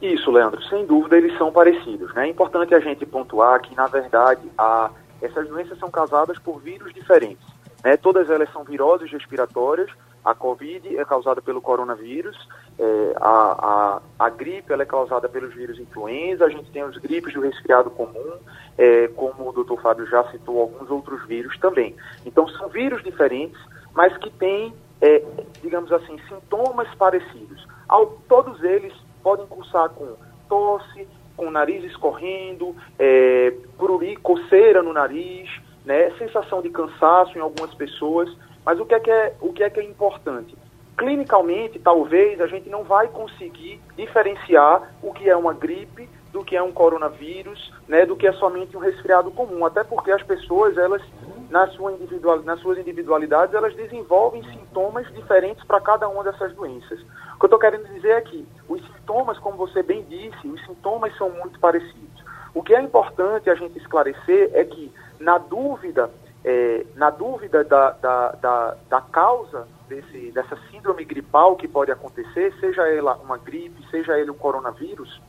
Isso, 0.00 0.30
Leandro, 0.30 0.60
sem 0.64 0.86
dúvida 0.86 1.18
eles 1.18 1.36
são 1.36 1.52
parecidos. 1.52 2.12
Né? 2.14 2.26
É 2.26 2.30
importante 2.30 2.74
a 2.74 2.80
gente 2.80 3.04
pontuar 3.04 3.60
que, 3.60 3.74
na 3.76 3.86
verdade, 3.86 4.40
a, 4.56 4.90
essas 5.20 5.46
doenças 5.48 5.78
são 5.78 5.90
causadas 5.90 6.38
por 6.38 6.60
vírus 6.60 6.94
diferentes. 6.94 7.46
Né? 7.84 7.96
Todas 7.98 8.30
elas 8.30 8.50
são 8.52 8.64
viroses 8.64 9.12
respiratórias, 9.12 9.90
a 10.24 10.34
Covid 10.34 10.96
é 10.96 11.04
causada 11.04 11.42
pelo 11.42 11.60
coronavírus, 11.60 12.36
é, 12.78 13.12
a, 13.16 14.00
a, 14.18 14.26
a, 14.26 14.30
gripe 14.30 14.72
ela 14.72 14.82
é 14.82 14.86
causada 14.86 15.28
pelos 15.28 15.52
vírus 15.52 15.78
influenza, 15.78 16.44
a 16.44 16.48
gente 16.48 16.70
tem 16.70 16.84
os 16.84 16.96
gripes 16.98 17.34
do 17.34 17.40
resfriado 17.40 17.90
comum, 17.90 18.38
é, 18.78 19.08
como 19.08 19.48
o 19.48 19.52
doutor 19.52 19.80
Fábio 19.82 20.06
já 20.06 20.22
citou, 20.30 20.60
alguns 20.60 20.88
outros 20.90 21.26
vírus 21.26 21.58
também. 21.58 21.94
Então, 22.24 22.46
são 22.48 22.68
vírus 22.68 23.02
diferentes, 23.02 23.58
mas 23.94 24.16
que 24.18 24.30
têm, 24.30 24.74
é, 25.00 25.22
digamos 25.62 25.92
assim, 25.92 26.18
sintomas 26.28 26.88
parecidos. 26.94 27.66
Ao, 27.88 28.06
todos 28.28 28.62
eles 28.62 28.92
podem 29.22 29.46
cursar 29.46 29.90
com 29.90 30.16
tosse, 30.48 31.06
com 31.36 31.50
nariz 31.50 31.84
escorrendo, 31.84 32.74
é, 32.98 33.52
coceira 34.22 34.82
no 34.82 34.92
nariz, 34.92 35.48
né, 35.84 36.10
sensação 36.18 36.62
de 36.62 36.70
cansaço 36.70 37.36
em 37.36 37.40
algumas 37.40 37.74
pessoas. 37.74 38.34
Mas 38.64 38.78
o 38.78 38.86
que 38.86 38.94
é 38.94 39.00
que 39.00 39.10
é, 39.10 39.34
o 39.40 39.52
que 39.52 39.62
é, 39.62 39.70
que 39.70 39.80
é 39.80 39.84
importante? 39.84 40.56
clinicalmente, 40.96 41.78
talvez, 41.78 42.40
a 42.40 42.46
gente 42.46 42.68
não 42.68 42.84
vai 42.84 43.08
conseguir 43.08 43.80
diferenciar 43.96 44.94
o 45.02 45.12
que 45.12 45.28
é 45.28 45.36
uma 45.36 45.52
gripe 45.52 46.08
do 46.32 46.44
que 46.44 46.56
é 46.56 46.62
um 46.62 46.72
coronavírus, 46.72 47.72
né, 47.88 48.06
do 48.06 48.16
que 48.16 48.26
é 48.26 48.32
somente 48.34 48.76
um 48.76 48.80
resfriado 48.80 49.30
comum, 49.30 49.64
até 49.66 49.84
porque 49.84 50.10
as 50.10 50.22
pessoas, 50.22 50.78
elas, 50.78 51.02
na 51.52 51.66
sua 51.68 51.92
individual, 51.92 52.42
nas 52.44 52.58
suas 52.60 52.78
individualidades, 52.78 53.54
elas 53.54 53.74
desenvolvem 53.76 54.42
sintomas 54.44 55.06
diferentes 55.12 55.62
para 55.64 55.82
cada 55.82 56.08
uma 56.08 56.24
dessas 56.24 56.54
doenças. 56.54 56.98
O 57.34 57.38
que 57.38 57.44
eu 57.44 57.46
estou 57.46 57.58
querendo 57.58 57.86
dizer 57.92 58.12
é 58.12 58.20
que 58.22 58.48
os 58.66 58.82
sintomas, 58.86 59.38
como 59.38 59.58
você 59.58 59.82
bem 59.82 60.02
disse, 60.04 60.48
os 60.48 60.64
sintomas 60.64 61.14
são 61.18 61.28
muito 61.28 61.60
parecidos. 61.60 62.24
O 62.54 62.62
que 62.62 62.74
é 62.74 62.80
importante 62.80 63.50
a 63.50 63.54
gente 63.54 63.78
esclarecer 63.78 64.50
é 64.54 64.64
que, 64.64 64.90
na 65.20 65.36
dúvida, 65.36 66.10
é, 66.42 66.86
na 66.96 67.10
dúvida 67.10 67.62
da, 67.62 67.90
da, 67.90 68.32
da, 68.32 68.76
da 68.88 69.00
causa 69.02 69.68
desse, 69.90 70.30
dessa 70.32 70.56
síndrome 70.70 71.04
gripal 71.04 71.54
que 71.56 71.68
pode 71.68 71.92
acontecer, 71.92 72.54
seja 72.60 72.88
ela 72.88 73.16
uma 73.16 73.36
gripe, 73.36 73.86
seja 73.90 74.18
ele 74.18 74.30
um 74.30 74.38
coronavírus, 74.38 75.20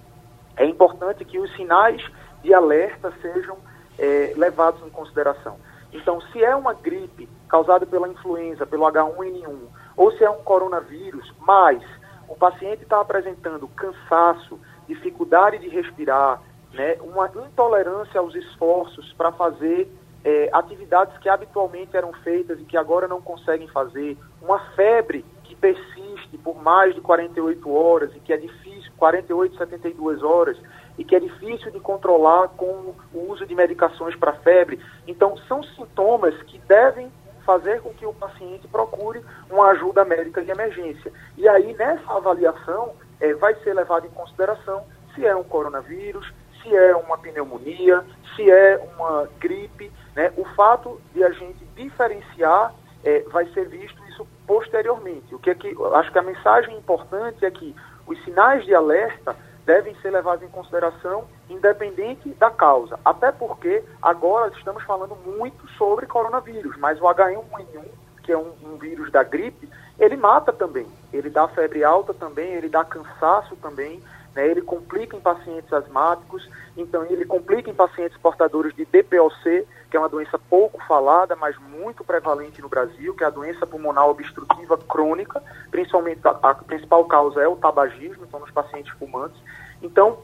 é 0.55 0.65
importante 0.65 1.25
que 1.25 1.37
os 1.37 1.53
sinais 1.57 2.01
de 2.41 2.53
alerta 2.53 3.11
sejam 3.21 3.57
é, 3.99 4.33
levados 4.37 4.81
em 4.87 4.89
consideração. 4.89 5.57
Então, 5.93 6.19
se 6.31 6.43
é 6.43 6.55
uma 6.55 6.73
gripe 6.73 7.29
causada 7.47 7.85
pela 7.85 8.09
influenza, 8.09 8.65
pelo 8.65 8.83
H1N1, 8.85 9.59
ou 9.95 10.11
se 10.13 10.23
é 10.23 10.29
um 10.29 10.41
coronavírus, 10.41 11.31
mas 11.39 11.81
o 12.27 12.35
paciente 12.35 12.83
está 12.83 12.99
apresentando 12.99 13.67
cansaço, 13.69 14.59
dificuldade 14.87 15.59
de 15.59 15.69
respirar, 15.69 16.41
né, 16.73 16.97
uma 17.01 17.27
intolerância 17.27 18.19
aos 18.19 18.33
esforços 18.33 19.13
para 19.13 19.31
fazer 19.31 19.87
é, 20.23 20.49
atividades 20.51 21.15
que 21.19 21.29
habitualmente 21.29 21.95
eram 21.95 22.11
feitas 22.23 22.59
e 22.59 22.63
que 22.63 22.77
agora 22.77 23.07
não 23.07 23.21
conseguem 23.21 23.67
fazer, 23.67 24.17
uma 24.41 24.59
febre 24.71 25.23
que 25.43 25.55
persiste 25.55 26.37
por 26.43 26.61
mais 26.61 26.95
de 26.95 27.01
48 27.01 27.71
horas 27.71 28.15
e 28.15 28.19
que 28.19 28.33
é 28.33 28.37
difícil, 28.37 28.91
48, 28.97 29.57
72 29.57 30.23
horas, 30.23 30.57
e 30.97 31.03
que 31.03 31.15
é 31.15 31.19
difícil 31.19 31.71
de 31.71 31.79
controlar 31.79 32.49
com 32.49 32.93
o 33.13 33.31
uso 33.31 33.45
de 33.45 33.55
medicações 33.55 34.15
para 34.15 34.33
febre. 34.33 34.79
Então, 35.07 35.35
são 35.47 35.63
sintomas 35.63 36.35
que 36.43 36.59
devem 36.59 37.11
fazer 37.45 37.81
com 37.81 37.93
que 37.93 38.05
o 38.05 38.13
paciente 38.13 38.67
procure 38.67 39.23
uma 39.49 39.67
ajuda 39.69 40.05
médica 40.05 40.41
de 40.41 40.51
emergência. 40.51 41.11
E 41.37 41.47
aí, 41.47 41.73
nessa 41.73 42.13
avaliação, 42.13 42.93
é, 43.19 43.33
vai 43.33 43.55
ser 43.55 43.73
levado 43.73 44.05
em 44.07 44.11
consideração 44.11 44.83
se 45.13 45.25
é 45.25 45.35
um 45.35 45.43
coronavírus, 45.43 46.31
se 46.61 46.75
é 46.75 46.95
uma 46.95 47.17
pneumonia, 47.17 48.03
se 48.35 48.49
é 48.49 48.77
uma 48.95 49.27
gripe. 49.39 49.91
Né? 50.15 50.31
O 50.37 50.45
fato 50.55 50.99
de 51.13 51.23
a 51.23 51.31
gente 51.31 51.63
diferenciar 51.75 52.73
é, 53.03 53.19
vai 53.31 53.45
ser 53.53 53.67
visto 53.67 54.01
isso 54.09 54.25
posteriormente. 54.47 55.35
O 55.35 55.39
que 55.39 55.49
é 55.49 55.55
que 55.55 55.75
acho 55.95 56.11
que 56.11 56.19
a 56.19 56.23
mensagem 56.23 56.77
importante 56.77 57.45
é 57.45 57.51
que 57.51 57.75
os 58.07 58.21
sinais 58.23 58.65
de 58.65 58.73
alerta 58.73 59.35
devem 59.65 59.95
ser 59.95 60.11
levados 60.11 60.43
em 60.43 60.49
consideração 60.49 61.25
independente 61.49 62.29
da 62.29 62.49
causa. 62.49 62.99
Até 63.03 63.31
porque 63.31 63.83
agora 64.01 64.51
estamos 64.57 64.83
falando 64.83 65.15
muito 65.25 65.67
sobre 65.77 66.05
coronavírus, 66.05 66.77
mas 66.77 66.99
o 66.99 67.03
H1N1, 67.03 67.85
que 68.23 68.31
é 68.31 68.37
um, 68.37 68.53
um 68.63 68.77
vírus 68.77 69.11
da 69.11 69.23
gripe, 69.23 69.69
ele 69.99 70.17
mata 70.17 70.51
também. 70.51 70.87
Ele 71.11 71.29
dá 71.29 71.47
febre 71.47 71.83
alta 71.83 72.13
também, 72.13 72.53
ele 72.53 72.69
dá 72.69 72.83
cansaço 72.83 73.55
também, 73.57 74.01
né? 74.35 74.47
ele 74.47 74.61
complica 74.61 75.15
em 75.15 75.21
pacientes 75.21 75.71
asmáticos, 75.71 76.49
então 76.75 77.05
ele 77.05 77.25
complica 77.25 77.69
em 77.69 77.73
pacientes 77.73 78.17
portadores 78.17 78.75
de 78.75 78.85
DPOC, 78.85 79.67
que 79.93 79.97
é 79.97 79.99
uma 79.99 80.09
doença 80.09 80.39
pouco 80.49 80.83
falada, 80.87 81.35
mas 81.35 81.55
muito 81.59 82.03
prevalente 82.03 82.59
no 82.63 82.67
Brasil, 82.67 83.13
que 83.13 83.23
é 83.23 83.27
a 83.27 83.29
doença 83.29 83.67
pulmonar 83.67 84.09
obstrutiva 84.09 84.75
crônica, 84.75 85.39
principalmente 85.69 86.19
a, 86.23 86.31
a 86.31 86.55
principal 86.55 87.05
causa 87.05 87.39
é 87.39 87.47
o 87.47 87.55
tabagismo, 87.55 88.25
então 88.25 88.39
nos 88.39 88.49
pacientes 88.49 88.91
fumantes. 88.93 89.39
Então, 89.83 90.17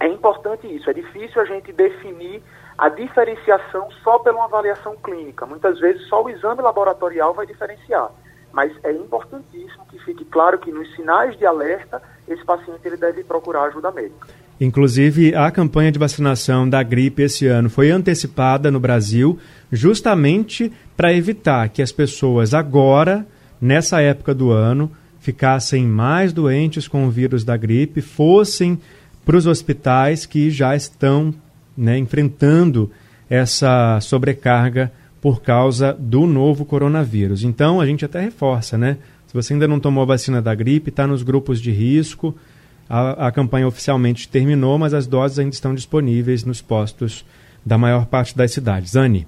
é 0.00 0.08
importante 0.08 0.66
isso, 0.66 0.90
é 0.90 0.92
difícil 0.92 1.40
a 1.40 1.44
gente 1.44 1.72
definir 1.72 2.42
a 2.76 2.88
diferenciação 2.88 3.88
só 4.02 4.18
pela 4.18 4.38
uma 4.38 4.46
avaliação 4.46 4.96
clínica. 4.96 5.46
Muitas 5.46 5.78
vezes 5.78 6.08
só 6.08 6.20
o 6.24 6.28
exame 6.28 6.60
laboratorial 6.60 7.32
vai 7.34 7.46
diferenciar. 7.46 8.10
Mas 8.50 8.72
é 8.82 8.90
importantíssimo 8.90 9.86
que 9.90 9.98
fique 10.00 10.24
claro 10.24 10.58
que 10.58 10.72
nos 10.72 10.92
sinais 10.96 11.38
de 11.38 11.46
alerta, 11.46 12.02
esse 12.26 12.44
paciente 12.44 12.80
ele 12.84 12.96
deve 12.96 13.22
procurar 13.22 13.62
ajuda 13.66 13.92
médica. 13.92 14.26
Inclusive, 14.60 15.34
a 15.34 15.50
campanha 15.50 15.90
de 15.90 15.98
vacinação 15.98 16.68
da 16.68 16.82
gripe 16.82 17.22
esse 17.22 17.46
ano 17.46 17.68
foi 17.68 17.90
antecipada 17.90 18.70
no 18.70 18.78
Brasil, 18.78 19.38
justamente 19.72 20.70
para 20.96 21.12
evitar 21.12 21.68
que 21.68 21.82
as 21.82 21.90
pessoas 21.90 22.54
agora, 22.54 23.26
nessa 23.60 24.00
época 24.00 24.32
do 24.32 24.50
ano, 24.50 24.90
ficassem 25.18 25.86
mais 25.86 26.32
doentes 26.32 26.86
com 26.86 27.06
o 27.06 27.10
vírus 27.10 27.44
da 27.44 27.56
gripe, 27.56 28.00
fossem 28.00 28.78
para 29.24 29.36
os 29.36 29.46
hospitais 29.46 30.26
que 30.26 30.50
já 30.50 30.76
estão 30.76 31.34
né, 31.76 31.98
enfrentando 31.98 32.90
essa 33.28 33.98
sobrecarga 34.00 34.92
por 35.20 35.40
causa 35.40 35.96
do 35.98 36.26
novo 36.26 36.64
coronavírus. 36.64 37.42
Então, 37.42 37.80
a 37.80 37.86
gente 37.86 38.04
até 38.04 38.20
reforça, 38.20 38.76
né? 38.76 38.98
Se 39.26 39.34
você 39.34 39.54
ainda 39.54 39.66
não 39.66 39.80
tomou 39.80 40.02
a 40.02 40.06
vacina 40.06 40.40
da 40.40 40.54
gripe, 40.54 40.90
está 40.90 41.06
nos 41.06 41.22
grupos 41.22 41.60
de 41.60 41.72
risco 41.72 42.36
a, 42.88 43.28
a 43.28 43.32
campanha 43.32 43.66
oficialmente 43.66 44.28
terminou, 44.28 44.78
mas 44.78 44.94
as 44.94 45.06
doses 45.06 45.38
ainda 45.38 45.54
estão 45.54 45.74
disponíveis 45.74 46.44
nos 46.44 46.60
postos 46.60 47.24
da 47.64 47.78
maior 47.78 48.06
parte 48.06 48.36
das 48.36 48.52
cidades. 48.52 48.94
Anne. 48.94 49.26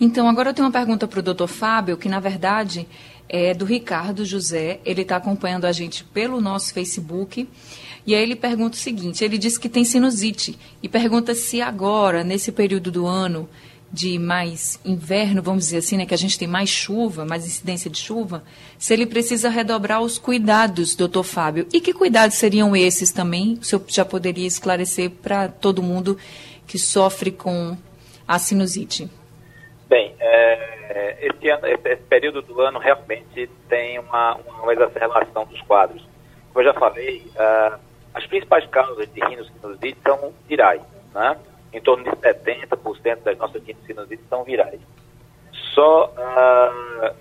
Então, 0.00 0.28
agora 0.28 0.50
eu 0.50 0.54
tenho 0.54 0.66
uma 0.66 0.72
pergunta 0.72 1.08
para 1.08 1.18
o 1.18 1.22
doutor 1.22 1.48
Fábio, 1.48 1.96
que 1.96 2.08
na 2.08 2.20
verdade 2.20 2.86
é 3.28 3.52
do 3.52 3.64
Ricardo 3.64 4.24
José. 4.24 4.80
Ele 4.84 5.02
está 5.02 5.16
acompanhando 5.16 5.64
a 5.64 5.72
gente 5.72 6.04
pelo 6.04 6.40
nosso 6.40 6.72
Facebook. 6.72 7.48
E 8.06 8.14
aí 8.14 8.22
ele 8.22 8.36
pergunta 8.36 8.76
o 8.76 8.80
seguinte: 8.80 9.24
ele 9.24 9.36
diz 9.36 9.58
que 9.58 9.68
tem 9.68 9.84
sinusite 9.84 10.58
e 10.82 10.88
pergunta 10.88 11.34
se 11.34 11.60
agora, 11.60 12.22
nesse 12.22 12.52
período 12.52 12.90
do 12.90 13.06
ano, 13.06 13.48
de 13.90 14.18
mais 14.18 14.78
inverno, 14.84 15.42
vamos 15.42 15.64
dizer 15.64 15.78
assim, 15.78 15.96
né, 15.96 16.04
que 16.04 16.14
a 16.14 16.18
gente 16.18 16.38
tem 16.38 16.46
mais 16.46 16.68
chuva, 16.68 17.24
mais 17.24 17.46
incidência 17.46 17.90
de 17.90 17.98
chuva, 17.98 18.44
se 18.78 18.92
ele 18.92 19.06
precisa 19.06 19.48
redobrar 19.48 20.02
os 20.02 20.18
cuidados, 20.18 20.94
doutor 20.94 21.24
Fábio. 21.24 21.66
E 21.72 21.80
que 21.80 21.94
cuidados 21.94 22.36
seriam 22.36 22.76
esses 22.76 23.10
também? 23.10 23.54
O 23.54 23.64
senhor 23.64 23.82
já 23.88 24.04
poderia 24.04 24.46
esclarecer 24.46 25.10
para 25.10 25.48
todo 25.48 25.82
mundo 25.82 26.18
que 26.66 26.78
sofre 26.78 27.30
com 27.30 27.76
a 28.26 28.38
sinusite? 28.38 29.10
Bem, 29.88 30.14
é, 30.20 31.16
esse, 31.20 31.48
ano, 31.48 31.66
esse, 31.66 32.02
período 32.04 32.42
do 32.42 32.60
ano 32.60 32.78
realmente 32.78 33.48
tem 33.68 33.98
uma, 33.98 34.34
uma 34.62 34.72
exacerbação 34.72 35.46
dos 35.46 35.60
quadros. 35.62 36.02
Como 36.52 36.66
eu 36.66 36.72
já 36.72 36.78
falei, 36.78 37.22
uh, 37.36 37.78
as 38.14 38.26
principais 38.26 38.66
causas 38.66 39.08
de 39.12 39.20
rinocinusite 39.20 39.98
são 40.02 40.32
virais, 40.46 40.82
né? 41.14 41.36
Em 41.72 41.80
torno 41.80 42.04
de 42.04 42.10
70% 42.10 43.22
das 43.22 43.38
nossas 43.38 43.62
sinusites 43.86 44.26
são 44.28 44.44
virais. 44.44 44.80
Só 45.74 46.06
uh, 46.06 47.14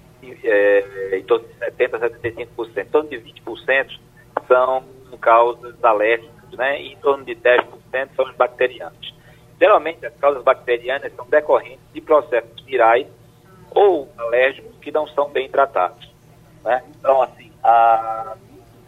é, 0.44 1.18
em 1.18 1.24
torno 1.24 1.48
de 1.48 1.54
70% 1.54 1.94
a 1.96 2.10
75%, 2.10 2.78
em 2.78 2.86
torno 2.86 3.10
de 3.10 3.18
20% 3.18 4.00
são 4.48 4.84
causas 5.22 5.84
alérgicas, 5.84 6.52
né? 6.54 6.82
e 6.82 6.94
em 6.94 6.98
torno 6.98 7.24
de 7.26 7.36
10% 7.36 8.10
são 8.16 8.26
os 8.26 8.36
bacterianos. 8.36 9.16
Geralmente, 9.60 10.06
as 10.06 10.16
causas 10.16 10.44
bacterianas 10.44 11.12
são 11.16 11.26
decorrentes 11.28 11.80
de 11.94 12.02
processos 12.02 12.62
virais 12.62 13.08
ou 13.72 14.08
alérgicos 14.18 14.76
que 14.80 14.92
não 14.92 15.08
são 15.08 15.30
bem 15.30 15.50
tratados. 15.50 16.10
Né? 16.64 16.84
Então, 17.00 17.22
assim, 17.22 17.52
a, 17.64 18.36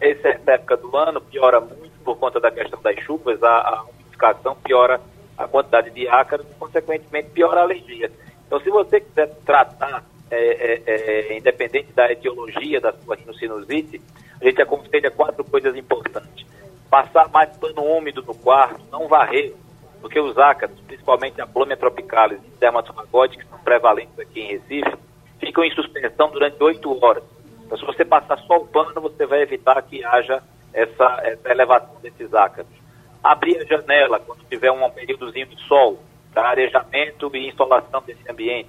essa 0.00 0.28
época 0.52 0.76
do 0.76 0.96
ano 0.96 1.20
piora 1.20 1.60
muito 1.60 1.98
por 2.04 2.16
conta 2.16 2.40
da 2.40 2.50
questão 2.50 2.80
das 2.80 2.98
chuvas, 3.00 3.42
a, 3.42 3.48
a 3.48 3.82
umidificação 3.82 4.54
piora 4.56 5.00
a 5.40 5.48
quantidade 5.48 5.90
de 5.90 6.06
ácaros 6.06 6.46
e, 6.50 6.54
consequentemente, 6.54 7.30
piora 7.30 7.60
a 7.60 7.62
alergia. 7.62 8.12
Então, 8.46 8.60
se 8.60 8.68
você 8.68 9.00
quiser 9.00 9.28
tratar, 9.46 10.04
é, 10.30 10.36
é, 10.36 10.82
é, 10.86 11.38
independente 11.38 11.92
da 11.92 12.12
etiologia 12.12 12.80
da 12.80 12.92
sua 12.92 13.16
sinusite, 13.38 14.00
a 14.40 14.44
gente 14.44 14.60
aconselha 14.60 15.10
quatro 15.10 15.42
coisas 15.44 15.74
importantes. 15.74 16.46
Passar 16.90 17.28
mais 17.30 17.56
pano 17.56 17.82
úmido 17.82 18.22
no 18.22 18.34
quarto, 18.34 18.80
não 18.92 19.08
varrer, 19.08 19.54
porque 20.00 20.20
os 20.20 20.36
ácaros, 20.36 20.78
principalmente 20.80 21.40
a 21.40 21.46
plômia 21.46 21.76
tropicalis 21.76 22.38
e 22.44 22.60
dermatofagóide, 22.60 23.38
que 23.38 23.46
são 23.46 23.58
prevalentes 23.60 24.18
aqui 24.18 24.40
em 24.40 24.48
Recife, 24.48 24.92
ficam 25.38 25.64
em 25.64 25.70
suspensão 25.70 26.30
durante 26.30 26.62
oito 26.62 27.02
horas. 27.02 27.24
Então, 27.64 27.78
se 27.78 27.86
você 27.86 28.04
passar 28.04 28.38
só 28.40 28.58
o 28.58 28.66
pano, 28.66 29.00
você 29.00 29.24
vai 29.24 29.40
evitar 29.40 29.80
que 29.82 30.04
haja 30.04 30.42
essa, 30.74 31.20
essa 31.22 31.50
elevação 31.50 31.96
desses 32.02 32.34
ácaros 32.34 32.79
abrir 33.22 33.58
a 33.58 33.64
janela 33.64 34.20
quando 34.20 34.44
tiver 34.48 34.70
um 34.70 34.90
períodozinho 34.90 35.46
de 35.46 35.60
sol, 35.66 35.98
para 36.32 36.50
arejamento 36.50 37.30
e 37.34 37.48
instalação 37.48 38.02
desse 38.02 38.30
ambiente. 38.30 38.68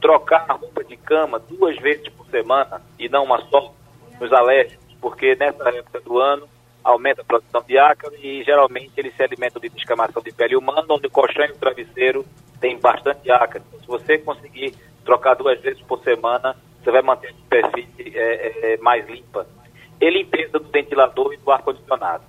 Trocar 0.00 0.44
a 0.48 0.52
roupa 0.52 0.84
de 0.84 0.96
cama 0.96 1.38
duas 1.38 1.76
vezes 1.78 2.08
por 2.10 2.26
semana 2.26 2.82
e 2.98 3.08
não 3.08 3.24
uma 3.24 3.40
só 3.48 3.72
nos 4.20 4.32
alérgicos, 4.32 4.86
porque 5.00 5.34
nessa 5.34 5.68
época 5.70 6.00
do 6.00 6.18
ano 6.18 6.48
aumenta 6.84 7.22
a 7.22 7.24
produção 7.24 7.62
de 7.66 7.78
ácaro 7.78 8.14
e 8.22 8.42
geralmente 8.44 8.92
eles 8.96 9.14
se 9.16 9.22
alimentam 9.22 9.60
de 9.60 9.68
descamação 9.68 10.22
de 10.22 10.32
pele 10.32 10.56
humana, 10.56 10.86
onde 10.88 11.06
o 11.06 11.10
colchão 11.10 11.44
e 11.44 11.50
o 11.50 11.56
travesseiro 11.56 12.24
tem 12.60 12.78
bastante 12.78 13.30
ácaro. 13.30 13.64
Então, 13.68 13.80
se 13.80 13.86
você 13.86 14.18
conseguir 14.18 14.74
trocar 15.04 15.34
duas 15.34 15.60
vezes 15.60 15.80
por 15.82 16.02
semana, 16.02 16.56
você 16.82 16.90
vai 16.90 17.02
manter 17.02 17.28
a 17.28 17.32
superfície 17.32 18.16
é, 18.16 18.74
é, 18.74 18.76
mais 18.78 19.06
limpa. 19.08 19.46
E 20.00 20.10
limpeza 20.10 20.58
do 20.58 20.70
ventilador 20.70 21.32
e 21.34 21.36
do 21.38 21.50
ar-condicionado 21.50 22.24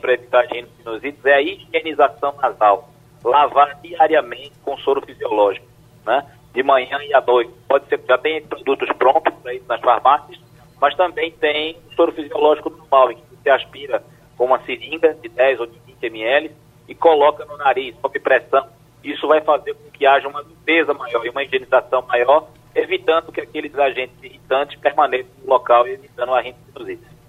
para 0.00 0.14
evitar 0.14 0.46
sinusites 0.48 1.24
é 1.24 1.34
a 1.34 1.42
higienização 1.42 2.34
nasal. 2.40 2.88
Lavar 3.22 3.78
diariamente 3.82 4.52
com 4.64 4.76
soro 4.78 5.04
fisiológico, 5.04 5.66
né? 6.06 6.26
De 6.54 6.62
manhã 6.62 6.98
e 7.02 7.14
à 7.14 7.20
noite. 7.20 7.52
Pode 7.68 7.86
ser, 7.86 8.00
já 8.08 8.16
tem 8.16 8.42
produtos 8.42 8.88
prontos 8.96 9.32
para 9.42 9.54
isso 9.54 9.66
nas 9.68 9.80
farmácias, 9.80 10.40
mas 10.80 10.96
também 10.96 11.30
tem 11.32 11.76
soro 11.94 12.12
fisiológico 12.12 12.70
normal, 12.70 13.12
em 13.12 13.16
que 13.16 13.22
você 13.36 13.50
aspira 13.50 14.02
com 14.36 14.46
uma 14.46 14.58
seringa 14.64 15.14
de 15.14 15.28
10 15.28 15.60
ou 15.60 15.66
de 15.66 15.78
20 15.86 16.04
ml 16.04 16.50
e 16.88 16.94
coloca 16.94 17.44
no 17.44 17.58
nariz, 17.58 17.94
sob 18.00 18.18
pressão. 18.18 18.66
Isso 19.04 19.28
vai 19.28 19.40
fazer 19.42 19.74
com 19.74 19.90
que 19.90 20.06
haja 20.06 20.26
uma 20.26 20.40
limpeza 20.40 20.94
maior 20.94 21.24
e 21.24 21.28
uma 21.28 21.44
higienização 21.44 22.02
maior, 22.02 22.48
evitando 22.74 23.30
que 23.32 23.40
aqueles 23.40 23.74
agentes 23.78 24.16
irritantes 24.22 24.78
permaneçam 24.80 25.30
no 25.42 25.50
local 25.50 25.86
e 25.86 25.92
evitando 25.92 26.34
a 26.34 26.42
sinusite. 26.42 27.19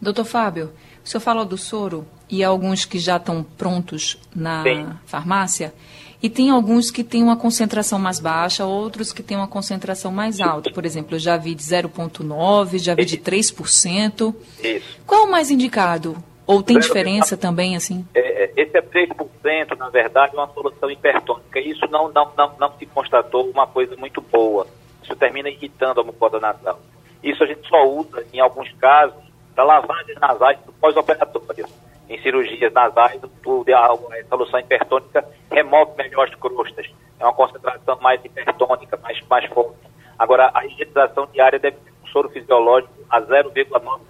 Doutor 0.00 0.24
Fábio, 0.24 0.72
o 1.04 1.08
senhor 1.08 1.20
falou 1.20 1.44
do 1.44 1.58
soro 1.58 2.06
e 2.28 2.42
alguns 2.42 2.84
que 2.84 2.98
já 2.98 3.16
estão 3.16 3.42
prontos 3.42 4.18
na 4.34 4.62
Sim. 4.62 4.88
farmácia. 5.06 5.74
E 6.22 6.28
tem 6.28 6.50
alguns 6.50 6.90
que 6.90 7.02
têm 7.02 7.22
uma 7.22 7.36
concentração 7.36 7.98
mais 7.98 8.20
baixa, 8.20 8.66
outros 8.66 9.12
que 9.12 9.22
têm 9.22 9.36
uma 9.36 9.48
concentração 9.48 10.12
mais 10.12 10.38
alta. 10.38 10.70
Por 10.70 10.84
exemplo, 10.84 11.14
eu 11.14 11.18
já 11.18 11.36
vi 11.36 11.54
de 11.54 11.62
0,9%, 11.62 12.78
já 12.78 12.94
vi 12.94 13.06
de 13.06 13.16
3%. 13.16 14.34
Isso. 14.62 14.98
Qual 15.06 15.26
o 15.26 15.30
mais 15.30 15.50
indicado? 15.50 16.22
Ou 16.46 16.62
tem 16.62 16.78
diferença 16.78 17.36
também, 17.36 17.76
assim? 17.76 18.04
É, 18.14 18.44
é 18.44 18.52
esse 18.56 18.76
é 18.76 18.82
3%, 18.82 19.78
na 19.78 19.88
verdade, 19.88 20.34
é 20.34 20.38
uma 20.38 20.48
solução 20.52 20.90
hipertônica. 20.90 21.58
Isso 21.60 21.86
não, 21.90 22.12
não, 22.12 22.32
não, 22.36 22.52
não 22.58 22.72
se 22.76 22.84
constatou 22.86 23.48
uma 23.48 23.66
coisa 23.66 23.96
muito 23.96 24.20
boa. 24.20 24.66
Isso 25.02 25.14
termina 25.16 25.48
irritando 25.48 26.00
a 26.00 26.04
mucosa 26.04 26.38
nasal. 26.38 26.80
Isso 27.22 27.42
a 27.42 27.46
gente 27.46 27.66
só 27.66 27.88
usa, 27.88 28.26
em 28.32 28.40
alguns 28.40 28.70
casos, 28.72 29.29
para 29.54 29.64
lavagens 29.64 30.18
nasais 30.20 30.58
pós-operatórias 30.80 31.70
em 32.10 32.20
cirurgias 32.22 32.72
nasais, 32.72 33.20
a 33.22 34.28
solução 34.28 34.58
hipertônica 34.58 35.24
remove 35.48 35.92
melhor 35.96 36.26
as 36.26 36.34
crostas. 36.34 36.86
É 37.20 37.24
uma 37.24 37.32
concentração 37.32 37.96
mais 38.00 38.20
hipertônica, 38.24 38.98
mais, 39.00 39.20
mais 39.28 39.46
forte. 39.50 39.78
Agora, 40.18 40.50
a 40.52 40.66
higienização 40.66 41.28
diária 41.32 41.60
deve 41.60 41.76
ser 41.76 41.92
com 42.00 42.08
soro 42.08 42.28
fisiológico 42.30 42.92
a 43.08 43.22
0,9%. 43.22 44.00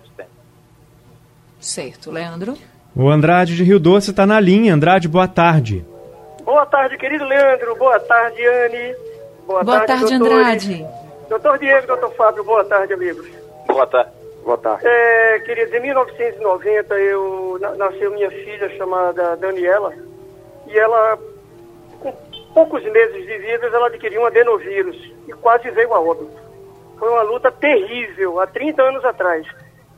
Certo. 1.61 2.11
Leandro? 2.11 2.57
O 2.97 3.11
Andrade 3.11 3.55
de 3.55 3.63
Rio 3.63 3.79
Doce 3.79 4.13
está 4.13 4.27
na 4.27 4.41
linha. 4.41 4.75
Andrade, 4.75 5.07
boa 5.07 5.29
tarde. 5.29 5.85
Boa 6.43 6.65
tarde, 6.65 6.97
querido 6.97 7.25
Leandro. 7.27 7.77
Boa 7.77 8.01
tarde, 8.01 8.43
Anne. 8.43 8.95
Boa, 9.47 9.63
boa 9.63 9.81
tarde, 9.81 10.01
tarde 10.01 10.15
Andrade. 10.15 10.87
Doutor 11.29 11.59
Diego, 11.59 11.87
doutor 11.87 12.15
Fábio, 12.15 12.43
boa 12.45 12.65
tarde, 12.65 12.95
amigos. 12.95 13.29
Boa 13.67 13.87
tarde. 13.87 14.20
Boa 14.45 14.59
tarde. 14.59 14.87
É, 14.87 15.39
queridos, 15.41 15.73
em 15.75 15.81
1990 15.81 16.95
eu 16.99 17.59
nasceu 17.77 18.11
minha 18.13 18.31
filha 18.31 18.69
chamada 18.77 19.37
Daniela 19.37 19.95
e 20.67 20.79
ela, 20.79 21.19
com 22.01 22.13
poucos 22.55 22.83
meses 22.85 23.27
de 23.27 23.39
vida, 23.39 23.67
ela 23.67 23.89
adquiriu 23.89 24.23
um 24.23 24.27
adenovírus 24.27 24.97
e 25.29 25.33
quase 25.33 25.71
veio 25.71 25.93
a 25.95 26.01
óbito. 26.01 26.31
Foi 26.99 27.09
uma 27.09 27.23
luta 27.23 27.51
terrível 27.51 28.41
há 28.41 28.47
30 28.47 28.83
anos 28.83 29.05
atrás. 29.05 29.47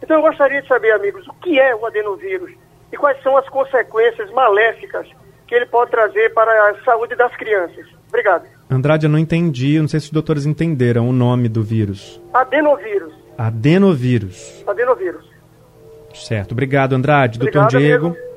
Então 0.03 0.17
eu 0.17 0.23
gostaria 0.23 0.61
de 0.63 0.69
saber, 0.69 0.93
amigos, 0.93 1.27
o 1.29 1.35
que 1.35 1.59
é 1.59 1.75
o 1.75 1.87
adenovírus 1.87 2.53
e 2.93 2.97
quais 2.97 3.21
são 3.23 3.37
as 3.37 3.49
consequências 3.49 4.31
maléficas 4.31 5.07
que 5.47 5.55
ele 5.55 5.67
pode 5.67 5.91
trazer 5.91 6.33
para 6.33 6.71
a 6.71 6.85
saúde 6.85 7.15
das 7.15 7.35
crianças. 7.37 7.87
Obrigado. 8.09 8.45
Andrade, 8.71 9.07
eu 9.07 9.11
não 9.11 9.19
entendi, 9.19 9.79
não 9.81 9.89
sei 9.89 10.01
se 10.01 10.07
os 10.07 10.13
doutores 10.13 10.47
entenderam 10.47 11.09
o 11.09 11.13
nome 11.13 11.49
do 11.49 11.63
vírus. 11.63 12.21
Adenovírus. 12.33 13.22
Adenovírus. 13.37 14.62
Adenovírus. 14.67 15.25
Certo. 16.15 16.53
Obrigado, 16.53 16.95
Andrade. 16.95 17.39
Obrigado, 17.39 17.62
doutor 17.62 17.79
Diego. 17.79 18.07
Amigo. 18.09 18.33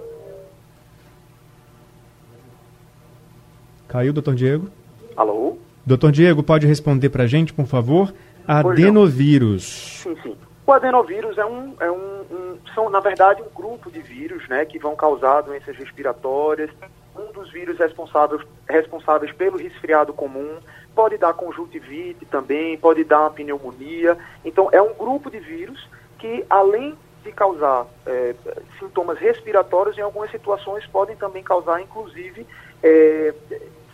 Caiu, 3.88 4.14
doutor 4.14 4.36
Diego? 4.36 4.68
Alô? 5.16 5.58
Doutor 5.86 6.12
Diego, 6.12 6.44
pode 6.44 6.66
responder 6.66 7.10
para 7.10 7.24
a 7.24 7.28
gente, 7.28 7.54
por 7.54 7.66
favor? 7.66 8.14
Adenovírus. 8.48 10.02
Sim, 10.04 10.16
sim. 10.22 10.36
O 10.68 10.72
adenovírus 10.74 11.38
é 11.38 11.46
um, 11.46 11.76
é 11.80 11.92
um, 11.92 12.22
um, 12.32 12.58
são, 12.74 12.90
na 12.90 13.00
verdade, 13.00 13.42
um 13.42 13.54
grupo 13.54 13.92
de 13.92 14.02
vírus 14.02 14.48
né, 14.50 14.66
que 14.66 14.80
vão 14.80 14.96
causar 14.96 15.42
doenças 15.42 15.76
respiratórias. 15.78 16.72
Um 17.16 17.32
dos 17.32 17.52
vírus 17.52 17.78
responsáveis, 17.78 18.42
responsáveis 18.68 19.32
pelo 19.32 19.58
resfriado 19.58 20.12
comum, 20.12 20.58
pode 20.96 21.18
dar 21.18 21.34
conjuntivite 21.34 22.26
também, 22.26 22.78
pode 22.78 23.04
dar 23.04 23.22
uma 23.22 23.32
pneumonia. 23.32 24.18
Então, 24.44 24.70
é 24.72 24.82
um 24.82 24.94
grupo 24.94 25.30
de 25.30 25.40
vírus 25.40 25.88
que, 26.18 26.46
além 26.50 26.98
de 27.24 27.32
causar 27.32 27.86
é, 28.06 28.34
sintomas 28.80 29.20
respiratórios, 29.20 29.98
em 29.98 30.02
algumas 30.02 30.32
situações 30.32 30.86
podem 30.88 31.16
também 31.16 31.44
causar, 31.44 31.82
inclusive, 31.82 32.48
é, 32.82 33.34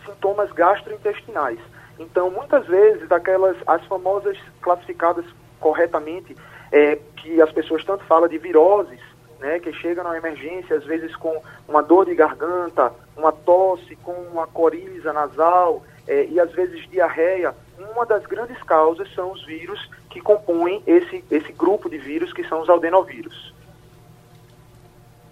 sintomas 0.06 0.52
gastrointestinais. 0.52 1.58
Então, 1.98 2.30
muitas 2.30 2.66
vezes, 2.66 3.10
aquelas, 3.10 3.56
as 3.66 3.84
famosas 3.86 4.38
classificadas 4.60 5.24
corretamente, 5.60 6.36
é, 6.70 6.98
que 7.16 7.40
as 7.40 7.50
pessoas 7.52 7.84
tanto 7.84 8.04
falam 8.04 8.28
de 8.28 8.38
viroses, 8.38 9.00
né, 9.40 9.58
que 9.58 9.72
chegam 9.72 10.04
na 10.04 10.16
emergência, 10.16 10.76
às 10.76 10.84
vezes 10.84 11.14
com 11.16 11.42
uma 11.68 11.82
dor 11.82 12.06
de 12.06 12.14
garganta, 12.14 12.92
uma 13.16 13.32
tosse, 13.32 13.96
com 13.96 14.12
uma 14.12 14.46
coriza 14.46 15.12
nasal, 15.12 15.82
é, 16.06 16.26
e 16.26 16.40
às 16.40 16.50
vezes 16.52 16.88
diarreia, 16.90 17.54
uma 17.94 18.04
das 18.04 18.24
grandes 18.26 18.60
causas 18.62 19.12
são 19.14 19.32
os 19.32 19.44
vírus 19.44 19.90
que 20.10 20.20
compõem 20.20 20.82
esse, 20.86 21.24
esse 21.30 21.52
grupo 21.52 21.88
de 21.88 21.98
vírus 21.98 22.32
que 22.32 22.46
são 22.48 22.62
os 22.62 22.68
adenovírus. 22.68 23.52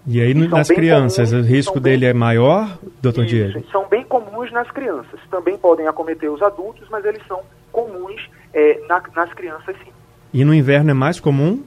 E 0.06 0.20
aí 0.20 0.34
nas 0.34 0.68
crianças, 0.68 1.30
comuns, 1.30 1.46
o 1.46 1.48
risco 1.48 1.78
dele 1.78 2.00
bem, 2.00 2.08
é 2.08 2.14
maior, 2.14 2.78
doutor 3.02 3.24
isso, 3.24 3.34
Diego? 3.34 3.64
São 3.70 3.86
bem 3.86 4.04
comuns 4.04 4.50
nas 4.50 4.70
crianças. 4.70 5.20
Também 5.30 5.58
podem 5.58 5.86
acometer 5.86 6.30
os 6.30 6.40
adultos, 6.42 6.88
mas 6.88 7.04
eles 7.04 7.24
são 7.26 7.42
comuns 7.70 8.28
é, 8.52 8.80
na, 8.88 9.02
nas 9.14 9.32
crianças 9.34 9.76
sim. 9.84 9.92
E 10.32 10.44
no 10.44 10.54
inverno 10.54 10.90
é 10.90 10.94
mais 10.94 11.20
comum? 11.20 11.62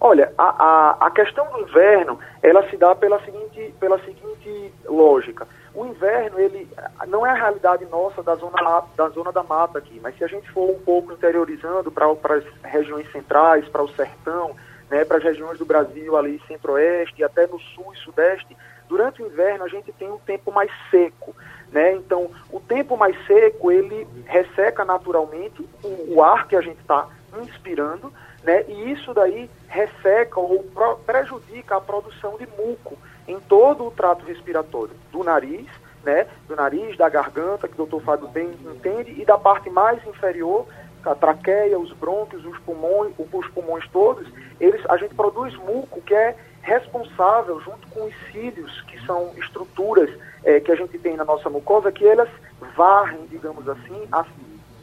Olha, 0.00 0.32
a, 0.38 0.44
a, 0.44 1.06
a 1.06 1.10
questão 1.10 1.46
do 1.50 1.60
inverno, 1.60 2.18
ela 2.42 2.68
se 2.70 2.76
dá 2.76 2.94
pela 2.94 3.20
seguinte, 3.24 3.74
pela 3.80 3.98
seguinte 4.00 4.72
lógica 4.86 5.46
o 5.78 5.86
inverno, 5.86 6.40
ele 6.40 6.68
não 7.06 7.24
é 7.24 7.30
a 7.30 7.34
realidade 7.34 7.84
nossa 7.86 8.20
da 8.20 8.34
zona, 8.34 8.82
da 8.96 9.08
zona 9.10 9.30
da 9.30 9.44
mata 9.44 9.78
aqui, 9.78 10.00
mas 10.02 10.16
se 10.16 10.24
a 10.24 10.26
gente 10.26 10.50
for 10.50 10.68
um 10.68 10.80
pouco 10.80 11.12
interiorizando 11.12 11.90
para 11.90 12.10
as 12.34 12.44
regiões 12.64 13.10
centrais, 13.12 13.68
para 13.68 13.84
o 13.84 13.88
sertão, 13.90 14.56
né, 14.90 15.04
para 15.04 15.18
as 15.18 15.22
regiões 15.22 15.56
do 15.56 15.64
Brasil 15.64 16.16
ali, 16.16 16.42
centro-oeste 16.48 17.22
até 17.22 17.46
no 17.46 17.60
sul 17.60 17.92
e 17.94 17.98
sudeste, 17.98 18.56
durante 18.88 19.22
o 19.22 19.26
inverno 19.26 19.64
a 19.64 19.68
gente 19.68 19.92
tem 19.92 20.10
um 20.10 20.18
tempo 20.18 20.50
mais 20.50 20.70
seco. 20.90 21.36
Né? 21.70 21.92
Então, 21.92 22.28
o 22.50 22.58
tempo 22.58 22.96
mais 22.96 23.14
seco, 23.26 23.70
ele 23.70 24.04
resseca 24.24 24.84
naturalmente 24.84 25.62
o, 25.84 26.14
o 26.14 26.22
ar 26.24 26.48
que 26.48 26.56
a 26.56 26.60
gente 26.60 26.80
está 26.80 27.06
inspirando, 27.40 28.12
né? 28.42 28.64
e 28.68 28.92
isso 28.92 29.12
daí 29.12 29.50
resseca 29.68 30.38
ou 30.40 30.64
prejudica 31.04 31.76
a 31.76 31.80
produção 31.80 32.36
de 32.36 32.46
muco 32.46 32.96
em 33.26 33.38
todo 33.40 33.86
o 33.86 33.90
trato 33.90 34.24
respiratório, 34.24 34.94
do 35.12 35.22
nariz, 35.22 35.66
né, 36.02 36.26
do 36.46 36.56
nariz, 36.56 36.96
da 36.96 37.08
garganta, 37.08 37.68
que 37.68 37.74
o 37.74 37.78
doutor 37.78 38.00
Fábio 38.02 38.28
bem 38.28 38.50
entende, 38.64 39.20
e 39.20 39.24
da 39.24 39.36
parte 39.36 39.68
mais 39.68 40.04
inferior, 40.06 40.66
a 41.04 41.14
traqueia, 41.14 41.78
os 41.78 41.92
brônquios, 41.92 42.44
os 42.44 42.58
pulmões, 42.60 43.12
os 43.18 43.48
pulmões 43.48 43.86
todos, 43.90 44.26
eles, 44.60 44.80
a 44.88 44.96
gente 44.96 45.14
produz 45.14 45.54
muco 45.56 46.00
que 46.02 46.14
é 46.14 46.36
responsável, 46.62 47.60
junto 47.60 47.86
com 47.88 48.04
os 48.04 48.14
cílios, 48.30 48.80
que 48.82 49.04
são 49.06 49.32
estruturas 49.36 50.10
é, 50.44 50.60
que 50.60 50.72
a 50.72 50.74
gente 50.74 50.98
tem 50.98 51.16
na 51.16 51.24
nossa 51.24 51.48
mucosa, 51.48 51.92
que 51.92 52.06
elas 52.06 52.28
varrem, 52.76 53.26
digamos 53.30 53.68
assim, 53.68 54.06
as, 54.10 54.26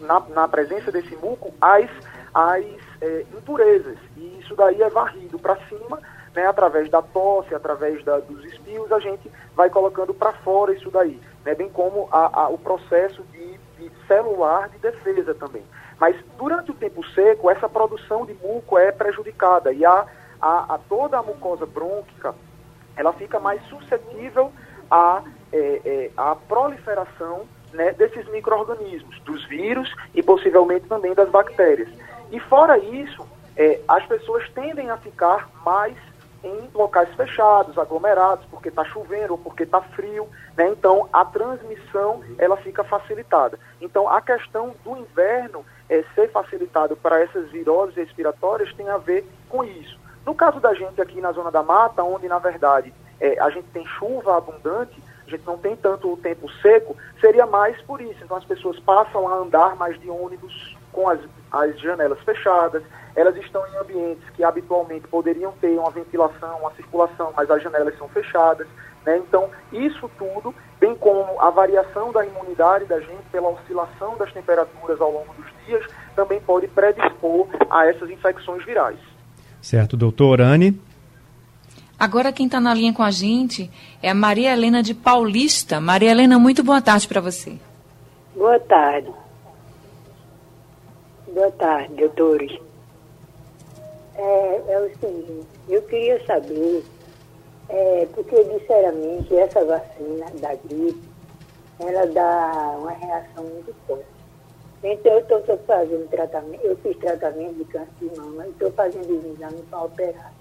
na, 0.02 0.20
na, 0.30 0.48
presença 0.48 0.92
desse 0.92 1.16
muco, 1.18 1.54
as, 1.62 1.90
as 2.34 2.66
é, 3.06 3.26
impurezas. 3.38 3.98
E 4.18 4.40
isso 4.40 4.56
daí 4.56 4.82
é 4.82 4.90
varrido 4.90 5.38
para 5.38 5.56
cima 5.68 6.00
né, 6.36 6.46
através 6.48 6.90
da 6.90 7.02
tosse, 7.02 7.56
através 7.56 8.04
da, 8.04 8.20
dos 8.20 8.44
espios, 8.44 8.92
a 8.92 9.00
gente 9.00 9.32
vai 9.56 9.70
colocando 9.70 10.14
para 10.14 10.34
fora 10.34 10.74
isso 10.74 10.92
daí, 10.92 11.20
né, 11.46 11.56
bem 11.56 11.70
como 11.70 12.10
a, 12.12 12.42
a, 12.42 12.50
o 12.50 12.58
processo 12.58 13.24
de, 13.32 13.58
de, 13.80 13.92
celular 14.06 14.68
de 14.70 14.78
defesa 14.80 15.34
também. 15.34 15.64
Mas 15.98 16.16
durante 16.38 16.72
o 16.72 16.74
tempo 16.74 17.06
seco, 17.12 17.50
essa 17.50 17.70
produção 17.70 18.26
de 18.26 18.34
muco 18.34 18.78
é 18.78 18.92
prejudicada 18.92 19.72
e 19.72 19.86
a, 19.86 20.06
a, 20.42 20.76
a 20.76 20.80
toda 20.90 21.18
a 21.18 21.24
mucosa 21.24 21.66
brônquica 21.66 22.36
ela 22.98 23.14
fica 23.14 23.40
mais 23.40 23.62
suscetível 23.68 24.52
à, 24.92 25.24
é, 25.54 25.82
é, 25.86 26.12
à 26.18 26.36
proliferação 26.36 27.46
né, 27.74 27.94
desses 27.94 28.28
micro-organismos, 28.30 29.20
dos 29.22 29.46
vírus 29.46 29.94
e 30.14 30.22
possivelmente 30.22 30.88
também 30.88 31.14
das 31.14 31.30
bactérias. 31.30 31.90
E 32.32 32.40
fora 32.40 32.78
isso, 32.78 33.26
é, 33.56 33.80
as 33.88 34.06
pessoas 34.06 34.48
tendem 34.50 34.90
a 34.90 34.98
ficar 34.98 35.50
mais 35.64 35.96
em 36.44 36.70
locais 36.74 37.10
fechados, 37.16 37.78
aglomerados, 37.78 38.46
porque 38.52 38.70
está 38.70 38.86
chovendo 38.86 39.34
ou 39.34 39.38
porque 39.38 39.64
está 39.64 39.82
frio, 39.82 40.30
né? 40.56 40.70
Então 40.70 41.10
a 41.12 41.26
transmissão 41.26 42.22
ela 42.38 42.56
fica 42.58 42.84
facilitada. 42.84 43.58
Então 43.82 44.08
a 44.08 44.22
questão 44.22 44.76
do 44.84 44.96
inverno 44.96 45.66
é, 45.90 46.04
ser 46.14 46.32
facilitado 46.32 46.96
para 46.96 47.20
essas 47.22 47.50
viroses 47.50 47.96
respiratórias 47.96 48.72
tem 48.74 48.88
a 48.90 48.98
ver 48.98 49.28
com 49.50 49.64
isso. 49.64 50.00
No 50.26 50.36
caso 50.36 50.60
da 50.60 50.74
gente 50.74 51.02
aqui 51.02 51.20
na 51.20 51.32
Zona 51.32 51.52
da 51.52 51.64
Mata, 51.64 52.04
onde 52.04 52.28
na 52.28 52.40
verdade 52.40 52.94
é, 53.20 53.40
a 53.40 53.50
gente 53.50 53.68
tem 53.70 53.86
chuva 53.86 54.38
abundante, 54.38 55.02
a 55.26 55.30
gente 55.30 55.46
não 55.46 55.58
tem 55.58 55.76
tanto 55.76 56.14
o 56.14 56.18
tempo 56.18 56.48
seco, 56.62 56.96
seria 57.20 57.48
mais 57.48 57.80
por 57.82 58.00
isso. 58.02 58.24
Então 58.24 58.38
as 58.38 58.46
pessoas 58.46 58.80
passam 58.80 59.28
a 59.28 59.36
andar 59.38 59.76
mais 59.76 60.00
de 60.00 60.10
ônibus 60.10 60.78
com 60.92 61.10
as, 61.10 61.20
as 61.52 61.80
janelas 61.80 62.20
fechadas, 62.22 62.84
elas 63.16 63.36
estão 63.38 63.66
em 63.68 63.78
ambientes 63.78 64.24
que 64.36 64.44
habitualmente 64.44 65.08
poderiam 65.08 65.54
ter 65.62 65.78
uma 65.80 65.90
ventilação, 65.90 66.60
uma 66.60 66.72
circulação, 66.74 67.32
mas 67.36 67.50
as 67.50 67.64
janelas 67.64 67.98
são 67.98 68.10
fechadas. 68.10 68.68
Né? 69.06 69.18
Então, 69.18 69.50
isso 69.72 70.10
tudo, 70.18 70.54
bem 70.80 70.96
como 70.96 71.40
a 71.40 71.50
variação 71.50 72.12
da 72.12 72.26
imunidade 72.26 72.86
da 72.86 73.00
gente 73.00 73.24
pela 73.32 73.50
oscilação 73.50 74.18
das 74.18 74.32
temperaturas 74.34 75.00
ao 75.00 75.12
longo 75.12 75.34
dos 75.34 75.46
dias, 75.66 75.86
também 76.16 76.42
pode 76.42 76.68
predispor 76.68 77.48
a 77.70 77.86
essas 77.88 78.10
infecções 78.10 78.66
virais. 78.66 79.00
Certo, 79.62 79.96
doutor 79.96 80.42
Anne. 80.42 80.80
Agora 81.98 82.34
quem 82.34 82.46
está 82.46 82.60
na 82.60 82.74
linha 82.74 82.94
com 82.94 83.04
a 83.04 83.12
gente 83.12 83.72
é 84.04 84.10
a 84.10 84.16
Maria 84.16 84.52
Helena 84.52 84.84
de 84.84 84.94
Paulista. 84.94 85.80
Maria 85.80 86.12
Helena, 86.12 86.38
muito 86.38 86.62
boa 86.64 86.82
tarde 86.82 87.08
para 87.08 87.22
você. 87.22 87.58
Boa 88.36 88.60
tarde. 88.60 89.10
Boa 91.36 91.52
tarde, 91.52 91.94
doutores. 91.96 92.58
É, 94.16 94.62
é 94.70 94.80
o 94.80 94.90
seguinte, 94.98 95.46
eu 95.68 95.82
queria 95.82 96.26
saber, 96.26 96.82
é, 97.68 98.08
porque 98.16 98.42
sinceramente 98.42 99.36
essa 99.36 99.66
vacina 99.66 100.28
da 100.36 100.56
gripe, 100.56 101.04
ela 101.82 102.06
dá 102.06 102.78
uma 102.80 102.92
reação 102.92 103.44
muito 103.44 103.76
forte. 103.86 104.06
Então 104.82 105.12
eu 105.12 105.20
estou 105.20 105.58
fazendo 105.68 106.10
tratamento, 106.10 106.64
eu 106.64 106.78
fiz 106.78 106.96
tratamento 107.00 107.56
de 107.56 107.66
câncer 107.66 107.92
de 108.00 108.18
mama 108.18 108.48
estou 108.48 108.72
fazendo 108.72 109.36
exame 109.36 109.62
para 109.64 109.84
operar. 109.84 110.32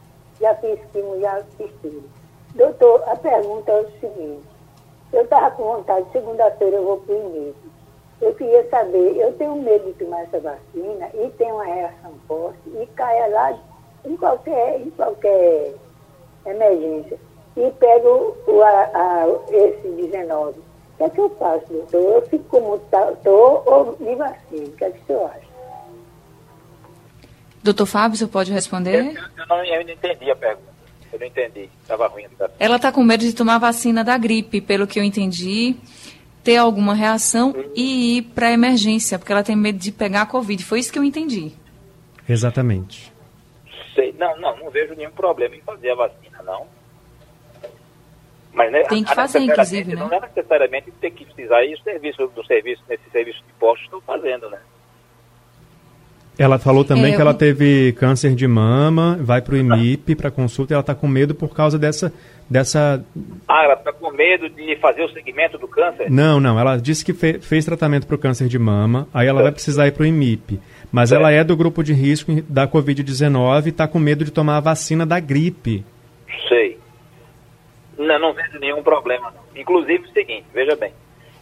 Já 0.40 0.54
fiz 0.54 0.78
quimo, 0.92 1.18
já 1.18 1.42
fiz 1.56 1.72
tudo. 1.82 2.08
Doutor, 2.54 3.02
a 3.08 3.16
pergunta 3.16 3.72
é 3.72 3.80
o 3.80 3.90
seguinte, 3.98 4.46
eu 5.12 5.22
estava 5.24 5.50
com 5.56 5.64
vontade, 5.64 6.06
segunda-feira 6.12 6.76
eu 6.76 6.84
vou 6.84 6.98
para 6.98 7.16
o 7.16 7.18
INEP. 7.18 7.73
Eu 8.20 8.34
queria 8.34 8.68
saber, 8.70 9.16
eu 9.16 9.32
tenho 9.34 9.56
medo 9.56 9.86
de 9.86 10.04
tomar 10.04 10.22
essa 10.22 10.40
vacina 10.40 11.10
e 11.14 11.28
tenho 11.36 11.54
uma 11.54 11.64
reação 11.64 12.12
forte 12.26 12.58
e 12.80 12.86
caia 12.94 13.26
lá 13.28 13.58
em 14.04 14.16
qualquer, 14.16 14.80
em 14.80 14.90
qualquer 14.90 15.74
emergência 16.46 17.18
e 17.56 17.70
pego 17.72 18.36
o, 18.46 18.62
a, 18.62 18.68
a, 18.68 19.26
esse 19.50 19.88
19. 19.88 20.58
O 20.58 20.96
que 20.96 21.02
é 21.04 21.10
que 21.10 21.20
eu 21.20 21.30
faço, 21.38 21.66
doutor? 21.68 22.00
Eu 22.00 22.22
fico 22.22 22.44
como 22.44 22.76
estou 22.76 23.62
ou 23.66 23.96
me 23.98 24.14
vacino? 24.14 24.66
O 24.66 24.72
que 24.72 24.84
é 24.84 24.90
que 24.90 25.00
o 25.02 25.06
senhor 25.06 25.30
acha? 25.30 25.54
Doutor 27.62 27.86
Fábio, 27.86 28.18
você 28.18 28.26
pode 28.26 28.52
responder? 28.52 29.16
Eu, 29.16 29.22
eu, 29.38 29.46
não, 29.48 29.64
eu 29.64 29.84
não 29.84 29.92
entendi 29.92 30.30
a 30.30 30.36
pergunta. 30.36 30.74
Eu 31.12 31.18
não 31.18 31.26
entendi. 31.26 31.70
Estava 31.80 32.08
ruim. 32.08 32.26
Ela 32.58 32.76
está 32.76 32.92
com 32.92 33.02
medo 33.02 33.24
de 33.24 33.32
tomar 33.32 33.58
vacina 33.58 34.04
da 34.04 34.18
gripe, 34.18 34.60
pelo 34.60 34.86
que 34.86 34.98
eu 34.98 35.04
entendi, 35.04 35.76
ter 36.44 36.58
alguma 36.58 36.94
reação 36.94 37.54
e 37.74 38.18
ir 38.18 38.22
para 38.22 38.52
emergência, 38.52 39.18
porque 39.18 39.32
ela 39.32 39.42
tem 39.42 39.56
medo 39.56 39.78
de 39.78 39.90
pegar 39.90 40.22
a 40.22 40.26
Covid. 40.26 40.62
Foi 40.62 40.78
isso 40.78 40.92
que 40.92 40.98
eu 40.98 41.04
entendi. 41.04 41.52
Exatamente. 42.28 43.12
Sei. 43.94 44.14
Não, 44.18 44.38
não, 44.38 44.56
não 44.58 44.70
vejo 44.70 44.94
nenhum 44.94 45.10
problema 45.10 45.56
em 45.56 45.60
fazer 45.62 45.90
a 45.90 45.94
vacina, 45.94 46.42
não. 46.44 46.66
Mas, 48.52 48.70
né, 48.70 48.84
tem 48.84 49.02
que 49.02 49.14
fazer, 49.14 49.40
inclusive, 49.40 49.96
né? 49.96 50.00
Não 50.00 50.12
é 50.12 50.20
necessariamente 50.20 50.92
ter 51.00 51.10
que 51.10 51.24
precisar 51.24 51.64
ir 51.64 51.74
o 51.74 51.82
serviço 51.82 52.26
do 52.28 52.46
serviço, 52.46 52.82
nesse 52.88 53.10
serviço 53.10 53.38
de 53.38 53.52
postos 53.54 53.84
estão 53.86 54.00
fazendo, 54.00 54.48
né? 54.48 54.58
Ela 56.38 56.58
falou 56.58 56.84
também 56.84 57.12
é, 57.12 57.16
que 57.16 57.20
ela 57.20 57.34
teve 57.34 57.92
câncer 57.92 58.34
de 58.34 58.46
mama, 58.46 59.16
vai 59.20 59.40
para 59.40 59.54
o 59.54 59.56
IMIP 59.56 60.16
para 60.16 60.30
consulta 60.30 60.72
e 60.72 60.74
ela 60.74 60.80
está 60.80 60.94
com 60.94 61.06
medo 61.06 61.34
por 61.34 61.54
causa 61.54 61.78
dessa, 61.78 62.12
dessa... 62.50 63.04
Ah, 63.48 63.64
ela 63.64 63.74
está 63.74 63.92
com 63.92 64.03
medo 64.14 64.48
de 64.48 64.76
fazer 64.76 65.02
o 65.02 65.08
segmento 65.08 65.58
do 65.58 65.68
câncer? 65.68 66.10
Não, 66.10 66.40
não. 66.40 66.58
Ela 66.58 66.76
disse 66.76 67.04
que 67.04 67.12
fe 67.12 67.38
fez 67.40 67.64
tratamento 67.64 68.06
para 68.06 68.16
o 68.16 68.18
câncer 68.18 68.48
de 68.48 68.58
mama, 68.58 69.08
aí 69.12 69.26
ela 69.26 69.42
vai 69.42 69.52
precisar 69.52 69.86
ir 69.86 69.92
para 69.92 70.04
o 70.04 70.06
IMIP. 70.06 70.60
Mas 70.90 71.12
ela 71.12 71.30
é 71.30 71.42
do 71.42 71.56
grupo 71.56 71.82
de 71.82 71.92
risco 71.92 72.32
da 72.48 72.68
Covid-19 72.68 73.66
e 73.66 73.68
está 73.70 73.88
com 73.88 73.98
medo 73.98 74.24
de 74.24 74.30
tomar 74.30 74.58
a 74.58 74.60
vacina 74.60 75.04
da 75.04 75.18
gripe. 75.18 75.84
Sei. 76.48 76.78
Não, 77.98 78.18
não 78.18 78.32
vejo 78.32 78.58
nenhum 78.58 78.82
problema, 78.82 79.32
não. 79.32 79.60
Inclusive 79.60 80.04
o 80.04 80.12
seguinte, 80.12 80.46
veja 80.52 80.76
bem, 80.76 80.92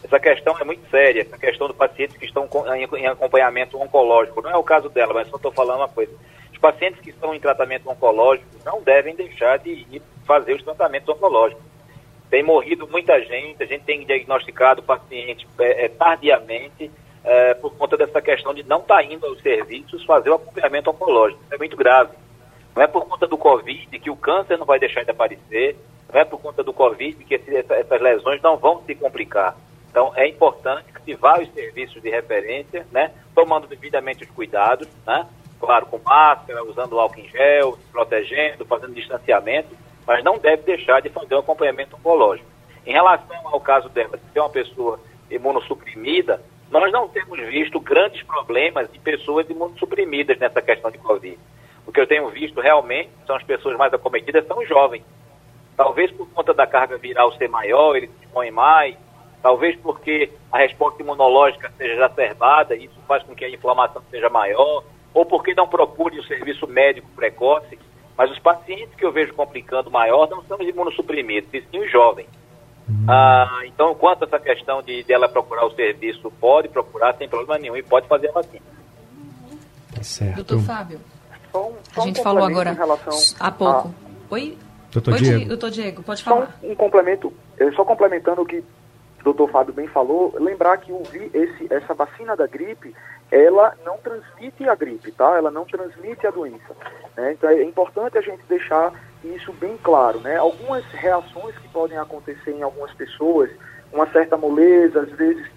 essa 0.05 0.19
questão 0.19 0.57
é 0.59 0.65
muito 0.65 0.89
séria, 0.91 1.23
essa 1.23 1.39
questão 1.39 1.69
dos 1.69 1.77
pacientes 1.77 2.17
que 2.17 2.27
estão 2.27 2.49
em 2.97 3.07
acompanhamento 3.07 3.81
oncológico. 3.81 4.43
Não 4.43 4.51
é 4.51 4.57
o 4.57 4.63
caso 4.63 4.89
dela, 4.89 5.15
mas 5.15 5.29
só 5.29 5.37
estou 5.37 5.53
falando 5.53 5.79
uma 5.79 5.89
coisa. 5.89 6.13
Os 6.53 6.59
pacientes 6.59 7.01
que 7.01 7.11
estão 7.11 7.35
em 7.35 7.41
tratamento 7.41 7.89
oncológico 7.89 8.47
não 8.65 8.83
devem 8.83 9.15
deixar 9.15 9.59
de 9.59 9.71
ir 9.71 10.03
fazer 10.27 10.55
os 10.55 10.63
tratamentos 10.63 11.09
oncológicos. 11.09 11.72
Tem 12.33 12.43
morrido 12.43 12.89
muita 12.89 13.21
gente, 13.21 13.63
a 13.63 13.67
gente 13.67 13.85
tem 13.85 14.07
diagnosticado 14.07 14.83
pacientes 14.83 15.47
é, 15.59 15.85
é, 15.85 15.89
tardiamente 15.91 16.91
é, 17.23 17.53
por 17.53 17.77
conta 17.77 17.95
dessa 17.95 18.23
questão 18.23 18.55
de 18.55 18.63
não 18.63 18.79
estar 18.79 18.95
tá 18.95 19.05
indo 19.05 19.27
aos 19.27 19.39
serviços 19.43 20.03
fazer 20.07 20.31
o 20.31 20.37
acompanhamento 20.37 20.89
oncológico. 20.89 21.43
Isso 21.45 21.55
é 21.55 21.59
muito 21.59 21.77
grave. 21.77 22.13
Não 22.75 22.83
é 22.83 22.87
por 22.87 23.05
conta 23.05 23.27
do 23.27 23.37
Covid 23.37 23.99
que 23.99 24.09
o 24.09 24.17
câncer 24.17 24.57
não 24.57 24.65
vai 24.65 24.79
deixar 24.79 25.05
de 25.05 25.11
aparecer, 25.11 25.77
não 26.11 26.19
é 26.23 26.25
por 26.25 26.41
conta 26.41 26.65
do 26.65 26.73
Covid 26.73 27.23
que 27.23 27.35
esse, 27.35 27.55
essas 27.55 28.01
lesões 28.01 28.41
não 28.41 28.57
vão 28.57 28.83
se 28.87 28.95
complicar. 28.95 29.55
Então, 29.91 30.11
é 30.17 30.27
importante 30.27 30.91
que 30.91 31.03
se 31.03 31.15
vá 31.15 31.37
aos 31.37 31.53
serviços 31.53 32.01
de 32.01 32.09
referência, 32.09 32.87
né, 32.91 33.13
tomando 33.35 33.67
devidamente 33.67 34.25
os 34.25 34.31
cuidados, 34.31 34.89
né, 35.07 35.29
claro, 35.61 35.85
com 35.85 36.01
máscara, 36.03 36.65
usando 36.65 36.99
álcool 36.99 37.21
em 37.21 37.29
gel, 37.29 37.77
se 37.77 37.93
protegendo, 37.93 38.65
fazendo 38.65 38.95
distanciamento, 38.95 39.77
mas 40.07 40.25
não 40.25 40.39
deve 40.39 40.63
deixar 40.63 41.01
de 41.01 41.09
fazer 41.09 41.35
o 41.35 41.39
acompanhamento 41.39 41.97
oncológico. 41.97 42.49
Em 42.87 42.93
relação 42.93 43.37
ao 43.45 43.61
caso 43.61 43.89
dela, 43.89 44.19
se 44.19 44.39
é 44.39 44.43
uma 44.43 44.51
pessoa 44.51 44.99
imunossuprimida, 45.31 46.43
nós 46.71 46.91
não 46.91 47.09
temos 47.09 47.39
visto 47.39 47.79
grandes 47.79 48.23
problemas 48.23 48.91
de 48.91 48.99
pessoas 48.99 49.49
imunossuprimidas 49.49 50.39
nessa 50.39 50.63
questão 50.63 50.91
de 50.91 50.99
Covid. 50.99 51.39
O 51.87 51.93
que 51.93 52.01
eu 52.01 52.07
tenho 52.07 52.29
visto 52.31 52.61
realmente 52.61 53.11
são 53.27 53.37
as 53.37 53.43
pessoas 53.43 53.77
mais 53.77 53.93
acometidas, 53.93 54.47
são 54.47 54.59
os 54.59 54.69
jovens. 54.69 55.05
Talvez 55.77 56.11
por 56.11 56.29
conta 56.31 56.55
da 56.55 56.67
carga 56.67 56.97
viral 56.97 57.33
ser 57.33 57.49
maior, 57.49 57.97
eles 57.97 58.11
se 58.11 58.25
expõem 58.25 58.51
mais, 58.51 58.97
talvez 59.43 59.77
porque 59.77 60.31
a 60.51 60.59
resposta 60.59 61.03
imunológica 61.03 61.73
seja 61.77 61.95
exacerbada, 61.95 62.75
isso 62.75 62.99
faz 63.07 63.23
com 63.23 63.35
que 63.35 63.45
a 63.45 63.51
inflamação 63.51 64.03
seja 64.11 64.29
maior, 64.29 64.85
ou 65.13 65.27
porque 65.27 65.55
não 65.55 65.69
procure 65.69 66.19
o 66.19 66.25
serviço 66.25 66.67
médico 66.67 67.09
precoce, 67.15 67.79
mas 68.17 68.31
os 68.31 68.39
pacientes 68.39 68.95
que 68.95 69.05
eu 69.05 69.13
vejo 69.13 69.35
complicando 69.35 69.91
maior 69.91 70.29
não 70.29 70.43
são 70.45 70.59
os 70.59 70.69
imunossuprimidos, 70.69 71.53
e 71.53 71.63
sim 71.63 71.79
os 71.79 71.91
jovens. 71.91 72.29
Hum. 72.89 73.07
Ah, 73.09 73.63
então, 73.65 73.95
quanto 73.95 74.25
a 74.25 74.27
essa 74.27 74.39
questão 74.39 74.83
de 74.83 75.03
dela 75.05 75.29
procurar 75.29 75.67
o 75.67 75.75
serviço, 75.75 76.31
pode 76.41 76.69
procurar 76.69 77.15
sem 77.17 77.29
problema 77.29 77.59
nenhum 77.59 77.77
e 77.77 77.83
pode 77.83 78.07
fazer 78.09 78.29
a 78.29 78.33
vacina. 78.33 78.63
Tá 79.95 80.03
certo. 80.03 80.37
Doutor 80.37 80.61
Fábio, 80.61 81.01
só 81.51 81.69
um, 81.69 81.75
só 81.93 82.03
a 82.03 82.05
gente 82.05 82.21
um 82.21 82.23
falou 82.23 82.45
agora 82.45 82.77
há 83.41 83.51
pouco. 83.51 83.89
A... 83.89 84.35
Oi? 84.35 84.59
Doutor 84.91 85.15
Oi, 85.15 85.21
Diego. 85.21 85.49
Doutor 85.49 85.71
Diego, 85.71 86.03
pode 86.03 86.23
falar. 86.23 86.59
Só 86.61 86.67
um 86.67 86.75
complemento, 86.75 87.33
só 87.75 87.85
complementando 87.85 88.43
o 88.43 88.47
que 88.47 88.63
doutor 89.23 89.49
Fábio 89.51 89.73
bem 89.73 89.87
falou, 89.87 90.35
lembrar 90.39 90.77
que 90.79 90.93
o, 90.93 91.03
esse, 91.33 91.73
essa 91.73 91.95
vacina 91.95 92.37
da 92.37 92.47
gripe, 92.47 92.95
ela 93.31 93.75
não 93.85 93.97
transmite 93.99 94.69
a 94.69 94.75
gripe, 94.75 95.11
tá? 95.13 95.37
Ela 95.37 95.51
não 95.51 95.65
transmite 95.65 96.27
a 96.27 96.31
doença. 96.31 96.77
Né? 97.17 97.33
Então 97.33 97.49
é 97.49 97.63
importante 97.63 98.19
a 98.19 98.21
gente 98.21 98.43
deixar 98.49 98.93
isso 99.25 99.53
bem 99.55 99.79
claro, 99.83 100.21
né? 100.21 100.37
Algumas 100.37 100.85
reações 100.87 101.57
que 101.59 101.69
podem 101.69 101.97
acontecer 101.97 102.51
em 102.51 102.63
algumas 102.63 102.93
pessoas, 102.95 103.51
uma 103.93 104.07
certa 104.11 104.37
moleza, 104.37 105.01
às 105.01 105.11
vezes 105.13 105.51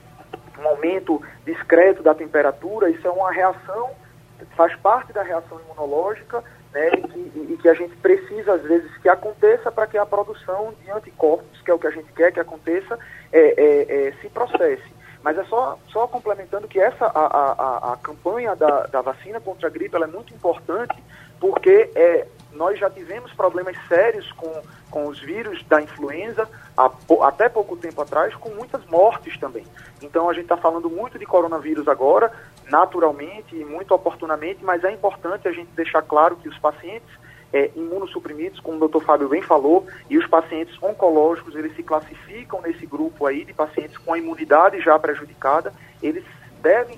um 0.59 0.67
aumento 0.67 1.21
discreto 1.45 2.01
da 2.01 2.13
temperatura, 2.13 2.89
isso 2.89 3.05
é 3.05 3.11
uma 3.11 3.31
reação, 3.31 3.89
faz 4.55 4.75
parte 4.77 5.11
da 5.11 5.21
reação 5.21 5.59
imunológica, 5.59 6.43
né? 6.75 6.89
E 6.93 7.07
que, 7.07 7.53
e 7.53 7.57
que 7.57 7.69
a 7.69 7.73
gente 7.73 7.95
precisa, 7.95 8.53
às 8.53 8.61
vezes, 8.63 8.91
que 8.97 9.07
aconteça 9.07 9.71
para 9.71 9.87
que 9.87 9.97
a 9.97 10.05
produção 10.05 10.73
de 10.83 10.91
anticorpos, 10.91 11.61
que 11.61 11.71
é 11.71 11.73
o 11.73 11.79
que 11.79 11.87
a 11.87 11.91
gente 11.91 12.11
quer 12.11 12.33
que 12.33 12.39
aconteça, 12.39 12.99
é, 13.31 13.39
é, 13.39 14.07
é, 14.07 14.11
se 14.21 14.27
processe. 14.27 14.93
Mas 15.23 15.37
é 15.37 15.43
só, 15.45 15.79
só 15.87 16.05
complementando 16.05 16.67
que 16.67 16.79
essa 16.79 17.05
a, 17.05 17.25
a, 17.25 17.93
a 17.93 17.97
campanha 17.97 18.55
da, 18.55 18.87
da 18.87 19.01
vacina 19.01 19.39
contra 19.39 19.67
a 19.67 19.71
gripe 19.71 19.95
é 19.95 20.05
muito 20.05 20.33
importante 20.33 21.01
porque 21.39 21.89
é, 21.95 22.27
nós 22.55 22.79
já 22.79 22.89
tivemos 22.89 23.31
problemas 23.33 23.75
sérios 23.87 24.31
com, 24.31 24.61
com 24.89 25.07
os 25.07 25.19
vírus 25.19 25.63
da 25.63 25.81
influenza 25.81 26.49
até 27.21 27.49
pouco 27.49 27.75
tempo 27.75 28.01
atrás, 28.01 28.33
com 28.35 28.49
muitas 28.49 28.85
mortes 28.85 29.37
também. 29.37 29.65
Então 30.01 30.29
a 30.29 30.33
gente 30.33 30.43
está 30.43 30.57
falando 30.57 30.89
muito 30.89 31.19
de 31.19 31.25
coronavírus 31.25 31.87
agora, 31.87 32.31
naturalmente 32.69 33.55
e 33.55 33.63
muito 33.63 33.93
oportunamente, 33.93 34.63
mas 34.63 34.83
é 34.83 34.91
importante 34.91 35.47
a 35.47 35.51
gente 35.51 35.69
deixar 35.75 36.01
claro 36.01 36.35
que 36.35 36.49
os 36.49 36.57
pacientes 36.57 37.09
é, 37.53 37.71
imunossuprimidos, 37.75 38.59
como 38.59 38.77
o 38.77 38.79
doutor 38.79 39.03
Fábio 39.03 39.29
bem 39.29 39.41
falou, 39.41 39.87
e 40.09 40.17
os 40.17 40.27
pacientes 40.27 40.75
oncológicos, 40.81 41.55
eles 41.55 41.75
se 41.75 41.83
classificam 41.83 42.61
nesse 42.61 42.85
grupo 42.85 43.25
aí 43.25 43.45
de 43.45 43.53
pacientes 43.53 43.97
com 43.97 44.13
a 44.13 44.17
imunidade 44.17 44.81
já 44.81 44.97
prejudicada, 44.99 45.73
eles 46.01 46.23
devem 46.61 46.97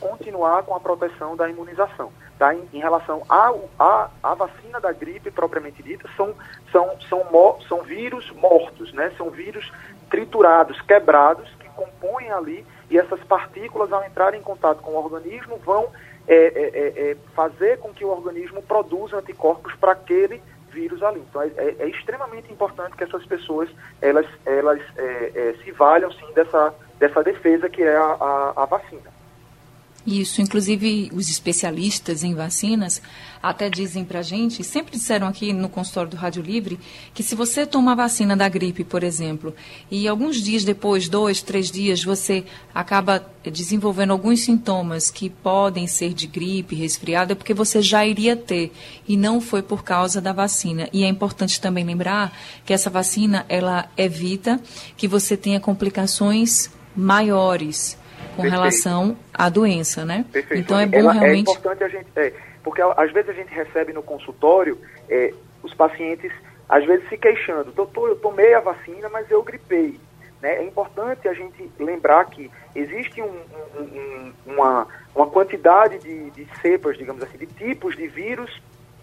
continuar 0.00 0.62
com 0.62 0.74
a 0.74 0.80
proteção 0.80 1.36
da 1.36 1.48
imunização. 1.48 2.10
Tá? 2.38 2.54
Em, 2.54 2.68
em 2.72 2.78
relação 2.78 3.22
à 3.28 4.34
vacina 4.34 4.80
da 4.80 4.92
gripe 4.92 5.30
propriamente 5.30 5.82
dita, 5.82 6.08
são, 6.16 6.34
são, 6.72 6.96
são, 7.08 7.60
são 7.68 7.82
vírus 7.82 8.30
mortos, 8.32 8.92
né? 8.92 9.12
são 9.16 9.30
vírus 9.30 9.70
triturados, 10.08 10.80
quebrados, 10.82 11.48
que 11.60 11.68
compõem 11.70 12.30
ali, 12.30 12.66
e 12.90 12.98
essas 12.98 13.22
partículas, 13.24 13.92
ao 13.92 14.02
entrar 14.04 14.34
em 14.34 14.42
contato 14.42 14.82
com 14.82 14.92
o 14.92 15.04
organismo, 15.04 15.56
vão 15.58 15.88
é, 16.26 16.34
é, 16.34 16.70
é, 16.74 17.10
é 17.10 17.16
fazer 17.34 17.78
com 17.78 17.92
que 17.92 18.04
o 18.04 18.08
organismo 18.08 18.62
produza 18.62 19.18
anticorpos 19.18 19.74
para 19.76 19.92
aquele 19.92 20.42
vírus 20.70 21.02
ali. 21.02 21.20
Então, 21.28 21.42
é, 21.42 21.48
é, 21.56 21.76
é, 21.78 21.88
extremamente 21.88 22.52
importante 22.52 22.96
que 22.96 23.04
essas 23.04 23.24
pessoas 23.26 23.68
elas, 24.00 24.26
elas 24.46 24.80
se 25.62 25.70
valham 25.72 26.10
sim 26.12 26.32
dessa, 26.34 26.74
dessa 26.98 27.22
defesa 27.22 27.68
que 27.68 27.82
é 27.82 27.96
a, 27.96 28.16
a, 28.20 28.52
a 28.56 28.64
vacina. 28.66 29.19
Isso, 30.10 30.42
inclusive 30.42 31.08
os 31.14 31.28
especialistas 31.28 32.24
em 32.24 32.34
vacinas 32.34 33.00
até 33.40 33.70
dizem 33.70 34.04
para 34.04 34.18
a 34.18 34.22
gente, 34.22 34.64
sempre 34.64 34.90
disseram 34.98 35.28
aqui 35.28 35.52
no 35.52 35.68
consultório 35.68 36.10
do 36.10 36.16
Rádio 36.16 36.42
Livre, 36.42 36.80
que 37.14 37.22
se 37.22 37.36
você 37.36 37.64
toma 37.64 37.92
a 37.92 37.94
vacina 37.94 38.36
da 38.36 38.48
gripe, 38.48 38.82
por 38.82 39.04
exemplo, 39.04 39.54
e 39.88 40.08
alguns 40.08 40.42
dias 40.42 40.64
depois, 40.64 41.08
dois, 41.08 41.42
três 41.42 41.70
dias, 41.70 42.02
você 42.02 42.44
acaba 42.74 43.24
desenvolvendo 43.44 44.10
alguns 44.10 44.40
sintomas 44.40 45.12
que 45.12 45.30
podem 45.30 45.86
ser 45.86 46.12
de 46.12 46.26
gripe, 46.26 46.74
resfriado, 46.74 47.32
é 47.32 47.36
porque 47.36 47.54
você 47.54 47.80
já 47.80 48.04
iria 48.04 48.34
ter 48.34 48.72
e 49.06 49.16
não 49.16 49.40
foi 49.40 49.62
por 49.62 49.84
causa 49.84 50.20
da 50.20 50.32
vacina. 50.32 50.88
E 50.92 51.04
é 51.04 51.08
importante 51.08 51.60
também 51.60 51.84
lembrar 51.84 52.36
que 52.66 52.72
essa 52.72 52.90
vacina, 52.90 53.46
ela 53.48 53.88
evita 53.96 54.60
que 54.96 55.06
você 55.06 55.36
tenha 55.36 55.60
complicações 55.60 56.68
maiores 56.96 57.99
com 58.30 58.42
Perfeito. 58.42 58.50
relação 58.50 59.16
à 59.32 59.48
doença, 59.48 60.04
né? 60.04 60.24
Perfeito. 60.32 60.62
Então 60.62 60.78
é 60.78 60.86
bom 60.86 60.98
Ela, 60.98 61.14
é 61.14 61.18
realmente. 61.18 61.48
É 61.48 61.52
importante 61.52 61.84
a 61.84 61.88
gente. 61.88 62.06
É, 62.16 62.32
porque 62.62 62.82
às 62.82 63.12
vezes 63.12 63.30
a 63.30 63.32
gente 63.32 63.52
recebe 63.52 63.92
no 63.92 64.02
consultório 64.02 64.78
é, 65.08 65.32
os 65.62 65.74
pacientes, 65.74 66.32
às 66.68 66.84
vezes 66.84 67.08
se 67.08 67.16
queixando, 67.16 67.72
doutor, 67.72 68.10
eu 68.10 68.16
tomei 68.16 68.54
a 68.54 68.60
vacina, 68.60 69.08
mas 69.08 69.30
eu 69.30 69.42
gripei. 69.42 69.98
Né? 70.40 70.56
É 70.56 70.64
importante 70.64 71.28
a 71.28 71.34
gente 71.34 71.70
lembrar 71.78 72.24
que 72.26 72.50
existe 72.74 73.20
um, 73.20 73.40
um, 73.76 73.82
um, 73.82 74.32
uma, 74.46 74.86
uma 75.14 75.26
quantidade 75.26 75.98
de, 75.98 76.30
de 76.30 76.46
cepas, 76.60 76.96
digamos 76.96 77.22
assim, 77.22 77.38
de 77.38 77.46
tipos 77.46 77.96
de 77.96 78.06
vírus 78.08 78.50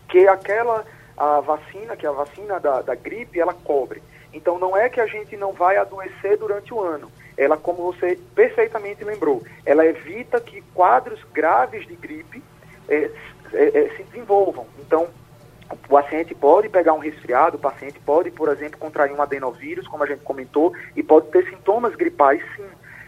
que 0.07 0.27
aquela 0.27 0.85
a 1.17 1.39
vacina, 1.41 1.95
que 1.95 2.05
é 2.05 2.09
a 2.09 2.13
vacina 2.13 2.59
da, 2.59 2.81
da 2.81 2.93
gripe, 2.93 3.39
ela 3.39 3.53
cobre. 3.53 4.03
Então 4.31 4.59
não 4.59 4.77
é 4.77 4.87
que 4.87 5.01
a 5.01 5.07
gente 5.07 5.35
não 5.35 5.51
vai 5.51 5.77
adoecer 5.77 6.37
durante 6.37 6.71
o 6.73 6.79
ano 6.79 7.11
ela, 7.37 7.55
como 7.55 7.83
você 7.83 8.17
perfeitamente 8.33 9.03
lembrou, 9.03 9.43
ela 9.65 9.85
evita 9.85 10.41
que 10.41 10.61
quadros 10.73 11.23
graves 11.31 11.85
de 11.85 11.95
gripe 11.95 12.43
é, 12.89 13.11
é, 13.53 13.93
se 13.95 14.03
desenvolvam. 14.03 14.65
Então, 14.79 15.07
o 15.69 15.75
paciente 15.89 16.33
pode 16.33 16.69
pegar 16.69 16.93
um 16.93 16.99
resfriado, 16.99 17.57
o 17.57 17.59
paciente 17.59 17.99
pode, 17.99 18.31
por 18.31 18.49
exemplo, 18.49 18.79
contrair 18.79 19.13
um 19.13 19.21
adenovírus, 19.21 19.87
como 19.87 20.03
a 20.03 20.07
gente 20.07 20.23
comentou, 20.23 20.73
e 20.95 21.03
pode 21.03 21.27
ter 21.27 21.47
sintomas 21.49 21.95
gripais, 21.95 22.41
sim. 22.55 22.65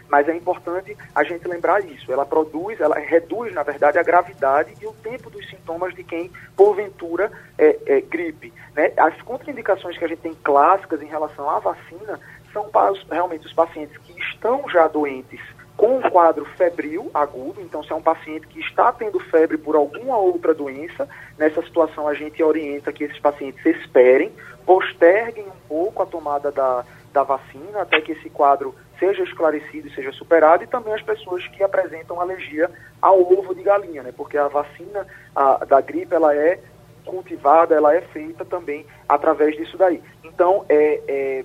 Mas 0.08 0.28
é 0.28 0.34
importante 0.34 0.96
a 1.14 1.22
gente 1.22 1.46
lembrar 1.46 1.84
isso. 1.84 2.12
Ela 2.12 2.26
produz, 2.26 2.80
ela 2.80 2.98
reduz, 2.98 3.54
na 3.54 3.62
verdade, 3.62 3.96
a 3.96 4.02
gravidade 4.02 4.74
e 4.82 4.86
o 4.86 4.92
tempo 4.92 5.30
dos 5.30 5.48
sintomas 5.48 5.94
de 5.94 6.02
quem, 6.02 6.30
porventura, 6.56 7.30
é, 7.56 7.78
é 7.86 8.00
gripe. 8.00 8.52
Né? 8.74 8.92
As 8.96 9.22
contraindicações 9.22 9.96
que 9.96 10.04
a 10.04 10.08
gente 10.08 10.20
tem 10.20 10.34
clássicas 10.34 11.00
em 11.00 11.06
relação 11.06 11.48
à 11.48 11.60
vacina 11.60 12.18
são 12.52 12.70
realmente 13.10 13.46
os 13.46 13.52
pacientes 13.52 13.96
que 13.98 14.18
estão 14.20 14.68
já 14.68 14.88
doentes 14.88 15.40
com 15.76 15.96
um 15.96 16.10
quadro 16.10 16.44
febril 16.56 17.10
agudo, 17.14 17.58
então 17.62 17.82
se 17.82 17.90
é 17.90 17.94
um 17.94 18.02
paciente 18.02 18.46
que 18.46 18.60
está 18.60 18.92
tendo 18.92 19.18
febre 19.18 19.56
por 19.56 19.74
alguma 19.74 20.18
outra 20.18 20.52
doença, 20.52 21.08
nessa 21.38 21.62
situação 21.62 22.06
a 22.06 22.12
gente 22.12 22.42
orienta 22.42 22.92
que 22.92 23.04
esses 23.04 23.18
pacientes 23.18 23.64
esperem, 23.64 24.30
posterguem 24.66 25.46
um 25.46 25.66
pouco 25.66 26.02
a 26.02 26.06
tomada 26.06 26.52
da, 26.52 26.84
da 27.14 27.22
vacina 27.22 27.80
até 27.80 27.98
que 28.00 28.12
esse 28.12 28.28
quadro 28.28 28.74
seja 28.98 29.22
esclarecido 29.22 29.88
e 29.88 29.94
seja 29.94 30.12
superado, 30.12 30.62
e 30.62 30.66
também 30.66 30.92
as 30.92 31.00
pessoas 31.00 31.46
que 31.46 31.62
apresentam 31.62 32.20
alergia 32.20 32.70
ao 33.00 33.18
ovo 33.18 33.54
de 33.54 33.62
galinha, 33.62 34.02
né? 34.02 34.12
Porque 34.14 34.36
a 34.36 34.48
vacina 34.48 35.06
a, 35.34 35.64
da 35.64 35.80
gripe 35.80 36.14
ela 36.14 36.36
é 36.36 36.60
cultivada, 37.06 37.74
ela 37.74 37.94
é 37.94 38.02
feita 38.02 38.44
também 38.44 38.84
através 39.08 39.56
disso 39.56 39.78
daí. 39.78 40.02
Então, 40.22 40.66
é, 40.68 41.00
é 41.08 41.44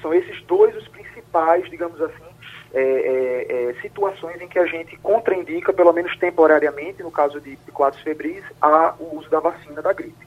são 0.00 0.12
esses 0.14 0.42
dois 0.44 0.74
os 0.76 0.88
principais, 0.88 1.68
digamos 1.70 2.00
assim, 2.00 2.24
é, 2.72 2.80
é, 2.80 3.70
é, 3.70 3.80
situações 3.82 4.40
em 4.40 4.48
que 4.48 4.58
a 4.58 4.66
gente 4.66 4.96
contraindica, 4.98 5.72
pelo 5.72 5.92
menos 5.92 6.16
temporariamente, 6.18 7.02
no 7.02 7.10
caso 7.10 7.40
de, 7.40 7.56
de 7.56 7.72
quadros 7.72 8.00
febris, 8.02 8.42
a, 8.60 8.94
o 8.98 9.18
uso 9.18 9.28
da 9.28 9.40
vacina 9.40 9.82
da 9.82 9.92
gripe. 9.92 10.26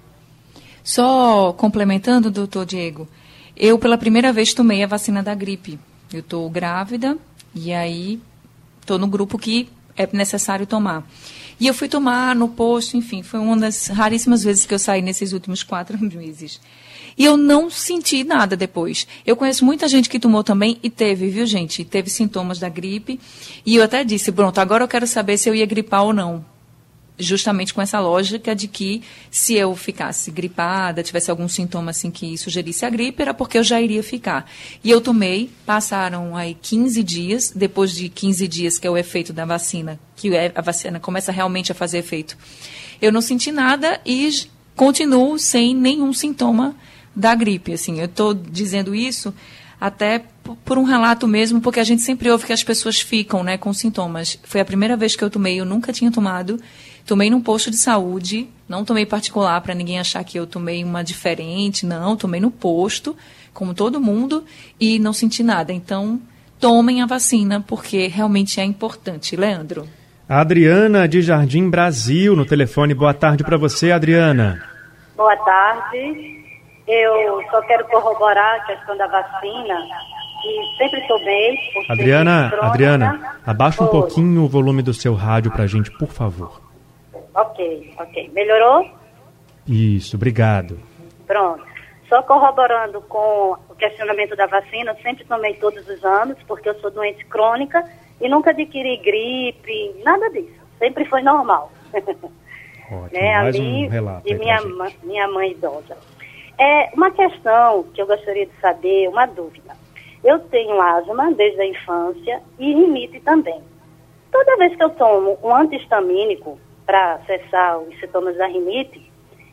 Só 0.84 1.54
complementando, 1.54 2.30
doutor 2.30 2.66
Diego, 2.66 3.08
eu 3.56 3.80
pela 3.80 3.98
primeira 3.98 4.34
vez 4.34 4.54
tomei 4.54 4.84
a 4.84 4.88
vacina 4.88 5.24
da 5.24 5.34
gripe. 5.34 5.80
Eu 6.12 6.20
estou 6.20 6.50
grávida 6.50 7.18
e 7.56 7.74
aí 7.74 8.20
estou 8.82 9.00
no 9.00 9.08
grupo 9.08 9.38
que 9.38 9.70
é 9.96 10.08
necessário 10.12 10.68
tomar. 10.68 11.04
E 11.60 11.68
eu 11.68 11.74
fui 11.74 11.88
tomar 11.88 12.36
no 12.36 12.50
posto, 12.50 12.98
enfim, 12.98 13.24
foi 13.24 13.40
uma 13.40 13.56
das 13.56 13.88
raríssimas 13.88 14.44
vezes 14.44 14.66
que 14.66 14.74
eu 14.74 14.80
saí 14.80 15.02
nesses 15.02 15.32
últimos 15.32 15.64
quatro 15.64 15.98
meses. 16.04 16.60
E 17.18 17.26
eu 17.26 17.38
não 17.38 17.70
senti 17.70 18.24
nada 18.24 18.56
depois. 18.56 19.08
Eu 19.26 19.36
conheço 19.36 19.66
muita 19.66 19.88
gente 19.88 20.10
que 20.10 20.20
tomou 20.20 20.44
também 20.44 20.78
e 20.82 20.90
teve, 20.90 21.30
viu, 21.30 21.46
gente? 21.46 21.84
Teve 21.84 22.10
sintomas 22.10 22.60
da 22.60 22.70
gripe. 22.70 23.20
E 23.66 23.76
eu 23.76 23.84
até 23.84 24.04
disse, 24.04 24.32
pronto, 24.32 24.60
agora 24.60 24.84
eu 24.84 24.88
quero 24.88 25.06
saber 25.06 25.38
se 25.38 25.50
eu 25.50 25.56
ia 25.56 25.66
gripar 25.66 26.04
ou 26.04 26.14
não. 26.14 26.46
Justamente 27.18 27.76
com 27.76 27.82
essa 27.82 28.00
lógica 28.00 28.56
de 28.56 28.68
que 28.68 29.04
se 29.30 29.54
eu 29.54 29.76
ficasse 29.76 30.32
gripada, 30.32 31.04
tivesse 31.04 31.30
algum 31.30 31.48
sintoma 31.48 31.92
assim 31.92 32.10
que 32.10 32.36
sugerisse 32.40 32.84
a 32.86 32.90
gripe, 32.90 33.22
era 33.22 33.36
porque 33.36 33.60
eu 33.60 33.64
já 33.64 33.80
iria 33.80 34.02
ficar. 34.02 34.50
E 34.84 34.90
eu 34.90 35.00
tomei, 35.00 35.52
passaram 35.64 36.36
aí 36.36 36.58
15 36.60 37.04
dias, 37.04 37.54
depois 37.56 37.92
de 37.92 38.10
15 38.10 38.48
dias, 38.48 38.80
que 38.80 38.88
é 38.88 38.90
o 38.90 38.98
efeito 38.98 39.32
da 39.32 39.46
vacina, 39.46 40.00
que 40.16 40.36
é, 40.36 40.52
a 40.56 40.62
vacina 40.62 41.00
começa 41.00 41.32
realmente 41.32 41.72
a 41.72 41.76
fazer 41.76 42.00
efeito. 42.00 42.36
Eu 43.00 43.12
não 43.12 43.22
senti 43.22 43.52
nada 43.52 44.02
e 44.04 44.48
continuo 44.76 45.38
sem 45.38 45.76
nenhum 45.76 46.14
sintoma 46.14 46.76
da 47.16 47.36
gripe. 47.36 47.74
Assim, 47.74 48.00
eu 48.00 48.06
estou 48.06 48.34
dizendo 48.34 48.94
isso 48.94 49.34
até 49.84 50.24
por 50.64 50.78
um 50.78 50.84
relato 50.84 51.28
mesmo, 51.28 51.60
porque 51.60 51.80
a 51.80 51.84
gente 51.84 52.02
sempre 52.02 52.32
ouve 52.32 52.46
que 52.46 52.54
as 52.54 52.64
pessoas 52.64 53.02
ficam 53.02 53.44
né, 53.44 53.58
com 53.58 53.74
sintomas. 53.74 54.40
Foi 54.44 54.62
a 54.62 54.66
primeira 54.66 54.96
vez 54.96 55.14
que 55.14 55.24
eu 55.24 55.30
tomei, 55.30 55.60
eu 55.60 55.66
nunca 55.66 55.92
tinha 55.92 56.10
tomado. 56.10 56.58
Tomei 57.06 57.30
num 57.30 57.42
posto 57.42 57.70
de 57.70 57.76
saúde, 57.76 58.48
não 58.68 58.86
tomei 58.86 59.06
particular 59.06 59.60
para 59.60 59.76
ninguém 59.76 60.00
achar 60.00 60.24
que 60.24 60.40
eu 60.40 60.48
tomei 60.48 60.86
uma 60.86 61.04
diferente, 61.04 61.86
não, 61.86 62.16
tomei 62.16 62.40
no 62.40 62.50
posto, 62.50 63.14
como 63.54 63.74
todo 63.74 64.00
mundo, 64.00 64.46
e 64.80 65.00
não 65.00 65.12
senti 65.12 65.44
nada. 65.44 65.74
Então, 65.74 66.22
tomem 66.62 67.02
a 67.02 67.06
vacina, 67.06 67.60
porque 67.60 68.08
realmente 68.08 68.62
é 68.62 68.64
importante. 68.64 69.36
Leandro. 69.36 69.86
Adriana 70.30 71.10
de 71.10 71.22
Jardim 71.22 71.70
Brasil, 71.70 72.38
no 72.38 72.46
telefone. 72.46 72.94
Boa 72.94 73.14
tarde 73.14 73.44
para 73.44 73.58
você, 73.58 73.92
Adriana. 73.92 74.64
Boa 75.18 75.36
tarde. 75.36 76.43
Eu 76.88 77.42
só 77.50 77.62
quero 77.62 77.86
corroborar 77.88 78.56
a 78.56 78.66
questão 78.66 78.98
da 78.98 79.08
vacina, 79.08 79.76
e 80.46 80.78
sempre 80.78 81.08
tomei. 81.08 81.58
Adriana, 81.90 82.54
Adriana, 82.62 83.38
abaixa 83.46 83.84
um 83.84 83.88
pouquinho 83.88 84.44
o 84.44 84.48
volume 84.48 84.82
do 84.82 84.94
seu 84.94 85.14
rádio 85.14 85.52
para 85.52 85.64
a 85.64 85.68
gente, 85.68 85.90
por 85.92 86.10
favor. 86.10 86.62
Ok, 87.34 87.94
ok. 87.98 88.30
Melhorou? 88.34 88.90
Isso, 89.68 90.18
obrigado. 90.18 90.80
Pronto. 91.26 91.64
Só 92.10 92.22
corroborando 92.22 93.02
com 93.02 93.58
o 93.70 93.76
questionamento 93.76 94.36
da 94.36 94.46
vacina, 94.46 94.92
eu 94.92 95.02
sempre 95.02 95.24
tomei 95.24 95.56
todos 95.56 95.88
os 95.88 96.04
anos, 96.04 96.38
porque 96.48 96.70
eu 96.70 96.80
sou 96.80 96.92
doente 96.92 97.26
crônica 97.26 97.84
e 98.22 98.30
nunca 98.30 98.52
adquiri 98.52 98.98
gripe, 98.98 99.96
nada 100.04 100.30
disso. 100.30 100.62
Sempre 100.78 101.06
foi 101.06 101.22
normal. 101.22 101.72
Ótimo, 102.92 103.10
né? 103.14 103.42
mais 103.42 103.56
Ali, 103.56 103.88
um 103.88 103.90
relato 103.90 104.28
de 104.28 104.36
minha, 104.36 104.60
minha 105.02 105.28
mãe 105.30 105.52
idosa. 105.52 105.98
É 106.58 106.90
uma 106.94 107.12
questão 107.12 107.84
que 107.94 108.02
eu 108.02 108.08
gostaria 108.08 108.46
de 108.46 108.54
saber, 108.60 109.10
uma 109.10 109.26
dúvida. 109.26 109.76
Eu 110.24 110.40
tenho 110.40 110.80
asma 110.82 111.32
desde 111.32 111.62
a 111.62 111.66
infância 111.66 112.42
e 112.58 112.74
rinite 112.74 113.20
também. 113.20 113.62
Toda 114.32 114.58
vez 114.58 114.76
que 114.76 114.84
eu 114.84 114.90
tomo 114.92 115.38
um 115.44 115.54
antihistamínico 115.54 116.60
para 116.86 117.20
cessar 117.26 117.80
os 117.80 118.00
sintomas 118.00 118.38
da 118.38 118.48
rinite, 118.48 119.12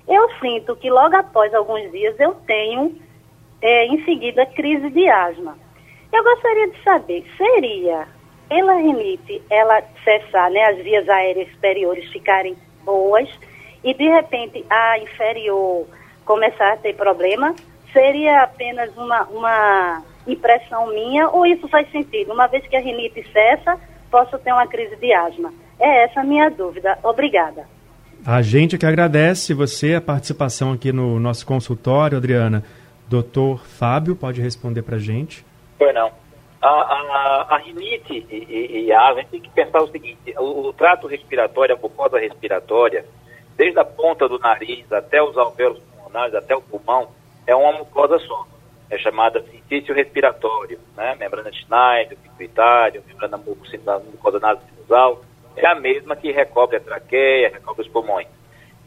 eu 0.09 0.29
sinto 0.41 0.77
que 0.77 0.91
logo 0.91 1.17
após 1.17 1.55
alguns 1.55 1.91
dias 1.91 2.19
eu 2.19 2.35
tenho, 2.47 2.97
é, 3.61 3.87
em 3.87 4.05
seguida, 4.05 4.47
crise 4.47 4.91
de 4.91 5.09
asma. 5.09 5.57
Eu 6.13 6.25
gostaria 6.25 6.69
de 6.69 6.83
saber, 6.83 7.25
seria 7.37 8.07
pela 8.49 8.75
rinite 8.75 9.41
ela 9.49 9.81
cessar, 10.03 10.51
né, 10.51 10.65
as 10.65 10.79
vias 10.79 11.09
aéreas 11.09 11.49
superiores 11.53 12.11
ficarem 12.11 12.57
boas 12.85 13.29
e 13.85 13.95
de 13.95 14.09
repente 14.09 14.65
a 14.69 14.99
inferior 14.99 15.87
começar 16.25 16.73
a 16.73 16.77
ter 16.77 16.95
problema, 16.95 17.55
seria 17.93 18.43
apenas 18.43 18.97
uma, 18.97 19.23
uma 19.25 20.03
impressão 20.27 20.89
minha 20.89 21.29
ou 21.29 21.47
isso 21.47 21.69
faz 21.69 21.91
sentido? 21.91 22.33
Uma 22.33 22.47
vez 22.47 22.67
que 22.67 22.77
a 22.77 22.81
rinite 22.81 23.25
cessa, 23.33 23.79
posso 24.11 24.39
ter 24.39 24.53
uma 24.53 24.67
crise 24.67 24.97
de 24.97 25.13
asma. 25.13 25.53
É 25.79 26.05
essa 26.05 26.21
a 26.21 26.25
minha 26.25 26.51
dúvida. 26.51 26.99
Obrigada. 27.03 27.67
A 28.27 28.43
gente 28.43 28.77
que 28.77 28.85
agradece 28.85 29.55
você 29.55 29.95
a 29.95 30.01
participação 30.01 30.73
aqui 30.73 30.93
no 30.93 31.19
nosso 31.19 31.47
consultório, 31.47 32.19
Adriana. 32.19 32.63
Doutor 33.09 33.65
Fábio, 33.67 34.15
pode 34.15 34.41
responder 34.41 34.83
para 34.83 34.97
a 34.97 35.01
gente? 35.01 35.45
Pois 35.79 35.95
não. 35.95 36.13
A, 36.61 36.69
a, 36.69 37.47
a 37.55 37.59
rinite 37.59 38.27
e, 38.31 38.47
e, 38.49 38.85
e, 38.85 38.93
a 38.93 39.09
asma, 39.09 39.21
a 39.21 39.23
gente 39.23 39.31
tem 39.31 39.41
que 39.41 39.51
pensar 39.51 39.83
o 39.83 39.89
seguinte, 39.89 40.19
o, 40.37 40.69
o, 40.69 40.73
trato 40.75 41.07
respiratório, 41.07 41.75
a 41.75 41.79
mucosa 41.79 42.19
respiratória, 42.19 43.07
desde 43.57 43.81
a 43.81 43.85
ponta 43.85 44.29
do 44.29 44.39
nariz 44.39 44.85
até 44.93 45.23
os 45.23 45.37
alvéolos 45.39 45.81
pulmonares, 46.11 46.35
até 46.35 46.55
o 46.55 46.61
pulmão, 46.61 47.09
é 47.47 47.55
uma 47.55 47.73
mucosa 47.73 48.19
só. 48.19 48.47
É 48.91 48.99
chamada 48.99 49.43
sintítio 49.43 49.95
respiratório, 49.95 50.79
né? 50.97 51.15
Membrana 51.15 51.51
de 51.51 51.61
Schneider, 51.61 52.19
pituitário, 52.19 53.03
membrana 53.07 53.37
mucosa 53.37 54.41
nasal, 54.41 55.23
é 55.57 55.67
a 55.67 55.75
mesma 55.77 56.17
que 56.17 56.33
recobre 56.33 56.77
a 56.77 56.81
traqueia, 56.81 57.51
recobre 57.51 57.83
os 57.83 57.89
pulmões. 57.89 58.27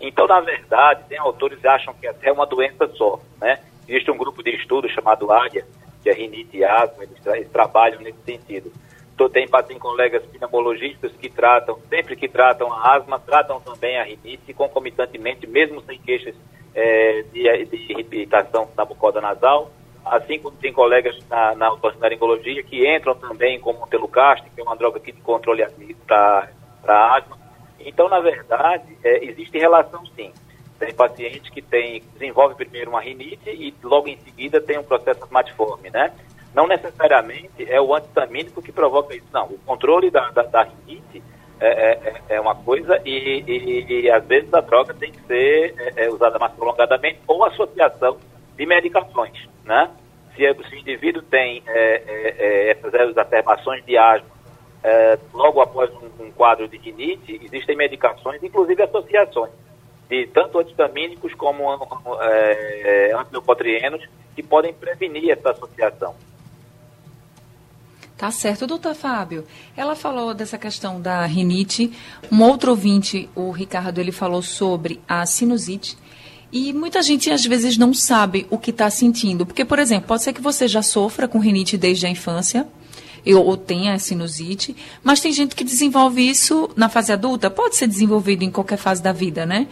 Então, 0.01 0.27
na 0.27 0.41
verdade, 0.41 1.03
tem 1.07 1.17
autores 1.17 1.59
que 1.59 1.67
acham 1.67 1.93
que 1.93 2.05
é 2.05 2.09
até 2.09 2.31
uma 2.31 2.45
doença 2.45 2.87
só, 2.95 3.19
né? 3.39 3.59
Existe 3.87 4.11
um 4.11 4.17
grupo 4.17 4.43
de 4.43 4.51
estudo 4.51 4.89
chamado 4.89 5.31
ARIA, 5.31 5.65
que 6.01 6.09
é 6.09 6.13
rinite 6.13 6.57
e 6.57 6.65
asma, 6.65 7.03
eles, 7.03 7.19
tra 7.21 7.37
eles 7.37 7.49
trabalham 7.49 8.01
nesse 8.01 8.19
sentido. 8.25 8.71
Então, 9.13 9.29
tem, 9.29 9.47
tem 9.67 9.77
colegas 9.77 10.23
pneumologistas 10.25 11.11
que 11.13 11.29
tratam, 11.29 11.77
sempre 11.87 12.15
que 12.15 12.27
tratam 12.27 12.73
a 12.73 12.95
asma, 12.95 13.19
tratam 13.19 13.61
também 13.61 13.97
a 13.97 14.03
rinite 14.03 14.53
concomitantemente, 14.53 15.45
mesmo 15.45 15.81
sem 15.81 15.99
queixas 15.99 16.35
é, 16.73 17.23
de, 17.31 17.65
de 17.65 17.93
irritação 17.93 18.67
da 18.75 18.85
mucosa 18.85 19.21
nasal, 19.21 19.71
assim 20.03 20.39
como 20.39 20.57
tem 20.57 20.73
colegas 20.73 21.15
na, 21.29 21.55
na 21.55 21.71
otorrinolaringologia 21.71 22.63
que 22.63 22.87
entram 22.87 23.15
também 23.15 23.59
com 23.59 23.71
o 23.71 23.87
telucast, 23.87 24.49
que 24.49 24.59
é 24.59 24.63
uma 24.63 24.75
droga 24.75 24.99
de 24.99 25.13
controle 25.13 25.63
para 26.05 27.15
asma. 27.15 27.37
Então, 27.79 28.09
na 28.09 28.19
verdade, 28.19 28.97
é, 29.03 29.23
existe 29.25 29.57
relação 29.57 30.05
sim. 30.15 30.31
Tem 30.79 30.93
pacientes 30.93 31.49
que 31.49 31.61
tem, 31.61 32.01
desenvolve 32.13 32.55
primeiro 32.55 32.89
uma 32.89 32.99
rinite 32.99 33.49
e 33.49 33.73
logo 33.83 34.07
em 34.07 34.17
seguida 34.17 34.59
tem 34.59 34.77
um 34.77 34.83
processo 34.83 35.23
asmatiforme, 35.23 35.89
né? 35.89 36.11
Não 36.53 36.67
necessariamente 36.67 37.65
é 37.67 37.81
o 37.81 37.93
antistamínico 37.95 38.61
que 38.61 38.71
provoca 38.71 39.15
isso, 39.15 39.27
não. 39.33 39.45
O 39.45 39.57
controle 39.65 40.11
da, 40.11 40.29
da, 40.29 40.43
da 40.43 40.63
rinite 40.63 41.23
é, 41.59 41.67
é, 41.67 42.21
é, 42.35 42.41
uma 42.41 42.55
coisa 42.55 43.01
e, 43.05 43.43
e, 43.47 44.01
e, 44.01 44.11
às 44.11 44.25
vezes 44.25 44.53
a 44.53 44.59
droga 44.59 44.93
tem 44.93 45.11
que 45.11 45.21
ser 45.21 45.73
é, 45.77 46.05
é 46.05 46.09
usada 46.09 46.37
mais 46.37 46.51
prolongadamente 46.53 47.19
ou 47.27 47.43
associação 47.45 48.17
de 48.57 48.65
medicações, 48.65 49.47
né? 49.63 49.89
Se, 50.35 50.41
se 50.69 50.75
o 50.75 50.79
indivíduo 50.79 51.21
tem 51.21 51.63
é, 51.67 52.71
essas 52.71 52.93
exacerbações 52.93 53.85
de 53.85 53.97
asma 53.97 54.33
logo 55.33 55.61
após 55.61 55.89
um, 55.91 56.25
um 56.25 56.31
quadro 56.31 56.67
de 56.67 56.77
rinite, 56.77 57.39
existem 57.41 57.77
medicações, 57.77 58.43
inclusive 58.43 58.83
associações 58.83 59.51
de 60.09 60.27
tanto 60.27 60.59
antistamínicos 60.59 61.33
como 61.33 61.63
é, 62.21 63.13
que 64.35 64.43
podem 64.43 64.73
prevenir 64.73 65.31
essa 65.31 65.51
associação. 65.51 66.13
Tá 68.23 68.31
certo, 68.31 68.65
doutor 68.65 68.95
Fábio. 68.95 69.43
Ela 69.75 69.97
falou 69.97 70.33
dessa 70.33 70.57
questão 70.57 71.01
da 71.01 71.25
rinite. 71.25 71.91
Um 72.31 72.41
outro 72.41 72.71
ouvinte, 72.71 73.27
o 73.35 73.51
Ricardo, 73.51 73.99
ele 73.99 74.13
falou 74.13 74.41
sobre 74.41 75.01
a 75.05 75.25
sinusite. 75.25 75.97
E 76.49 76.71
muita 76.71 77.01
gente 77.01 77.29
às 77.29 77.43
vezes 77.43 77.77
não 77.77 77.93
sabe 77.93 78.47
o 78.49 78.57
que 78.57 78.69
está 78.69 78.89
sentindo. 78.89 79.45
Porque, 79.45 79.65
por 79.65 79.77
exemplo, 79.77 80.07
pode 80.07 80.23
ser 80.23 80.31
que 80.31 80.39
você 80.39 80.69
já 80.69 80.81
sofra 80.81 81.27
com 81.27 81.37
rinite 81.37 81.77
desde 81.77 82.05
a 82.05 82.09
infância, 82.09 82.65
ou 83.25 83.57
tenha 83.57 83.99
sinusite, 83.99 84.73
mas 85.03 85.19
tem 85.19 85.33
gente 85.33 85.53
que 85.53 85.65
desenvolve 85.65 86.21
isso 86.25 86.69
na 86.77 86.87
fase 86.87 87.11
adulta. 87.11 87.49
Pode 87.49 87.75
ser 87.75 87.87
desenvolvido 87.87 88.45
em 88.45 88.49
qualquer 88.49 88.77
fase 88.77 89.03
da 89.03 89.11
vida, 89.11 89.45
né? 89.45 89.67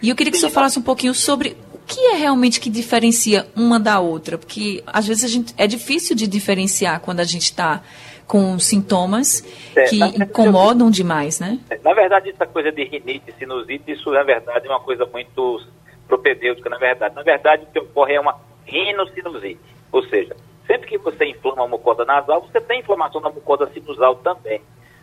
E 0.00 0.08
eu 0.08 0.14
queria 0.14 0.30
que 0.30 0.36
o 0.36 0.40
senhor 0.40 0.52
falasse 0.52 0.78
um 0.78 0.82
pouquinho 0.82 1.12
sobre 1.12 1.56
que 1.88 1.98
é 2.08 2.16
realmente 2.16 2.60
que 2.60 2.68
diferencia 2.68 3.46
uma 3.56 3.80
da 3.80 3.98
outra, 3.98 4.36
porque 4.36 4.84
às 4.86 5.08
vezes 5.08 5.24
a 5.24 5.28
gente, 5.28 5.54
é 5.56 5.66
difícil 5.66 6.14
de 6.14 6.26
diferenciar 6.26 7.00
quando 7.00 7.20
a 7.20 7.24
gente 7.24 7.44
está 7.44 7.82
com 8.26 8.58
sintomas 8.58 9.42
é, 9.74 9.84
que 9.84 9.98
incomodam 9.98 10.90
demais, 10.90 11.40
né? 11.40 11.58
É, 11.70 11.78
na 11.82 11.94
verdade, 11.94 12.28
essa 12.28 12.46
coisa 12.46 12.70
de 12.70 12.84
rinite, 12.84 13.32
sinusite, 13.38 13.90
isso 13.90 14.10
na 14.12 14.22
verdade 14.22 14.66
é 14.66 14.70
uma 14.70 14.80
coisa 14.80 15.06
muito 15.06 15.62
propedêutica, 16.06 16.68
na 16.68 16.76
verdade. 16.76 17.14
Na 17.14 17.22
verdade, 17.22 17.64
o 17.64 17.72
que 17.72 17.78
ocorre 17.78 18.14
é 18.14 18.20
uma 18.20 18.38
rinocinusite, 18.66 19.58
ou 19.90 20.02
seja, 20.04 20.36
sempre 20.66 20.86
que 20.86 20.98
você 20.98 21.24
inflama 21.24 21.64
a 21.64 21.68
mucosa 21.68 22.04
nasal, 22.04 22.42
você 22.42 22.60
tem 22.60 22.80
inflamação 22.80 23.22
na 23.22 23.30
mucosa 23.30 23.66
sinusal 23.72 24.16
também. 24.16 24.60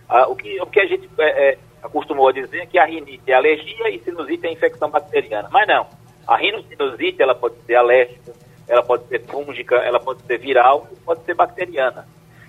Ah, 0.07 0.27
o, 0.27 0.35
que, 0.35 0.61
o 0.61 0.67
que 0.67 0.79
a 0.79 0.85
gente 0.85 1.09
é, 1.17 1.49
é, 1.49 1.57
acostumou 1.81 2.27
a 2.27 2.31
dizer 2.31 2.67
que 2.67 2.77
a 2.77 2.85
rinite 2.85 3.23
é 3.25 3.33
alergia 3.33 3.89
e 3.89 3.99
sinusite 4.03 4.45
é 4.45 4.51
infecção 4.51 4.91
bacteriana. 4.91 5.49
Mas 5.51 5.67
não. 5.67 5.87
A 6.27 6.37
rinocinusite 6.37 7.21
ela 7.21 7.35
pode 7.35 7.55
ser 7.65 7.75
alérgica, 7.75 8.33
ela 8.67 8.81
pode 8.81 9.07
ser 9.07 9.23
fúngica, 9.25 9.75
ela 9.75 9.99
pode 9.99 10.21
ser 10.23 10.39
viral, 10.39 10.87
pode 11.05 11.23
ser 11.23 11.35
bacteriana. 11.35 12.07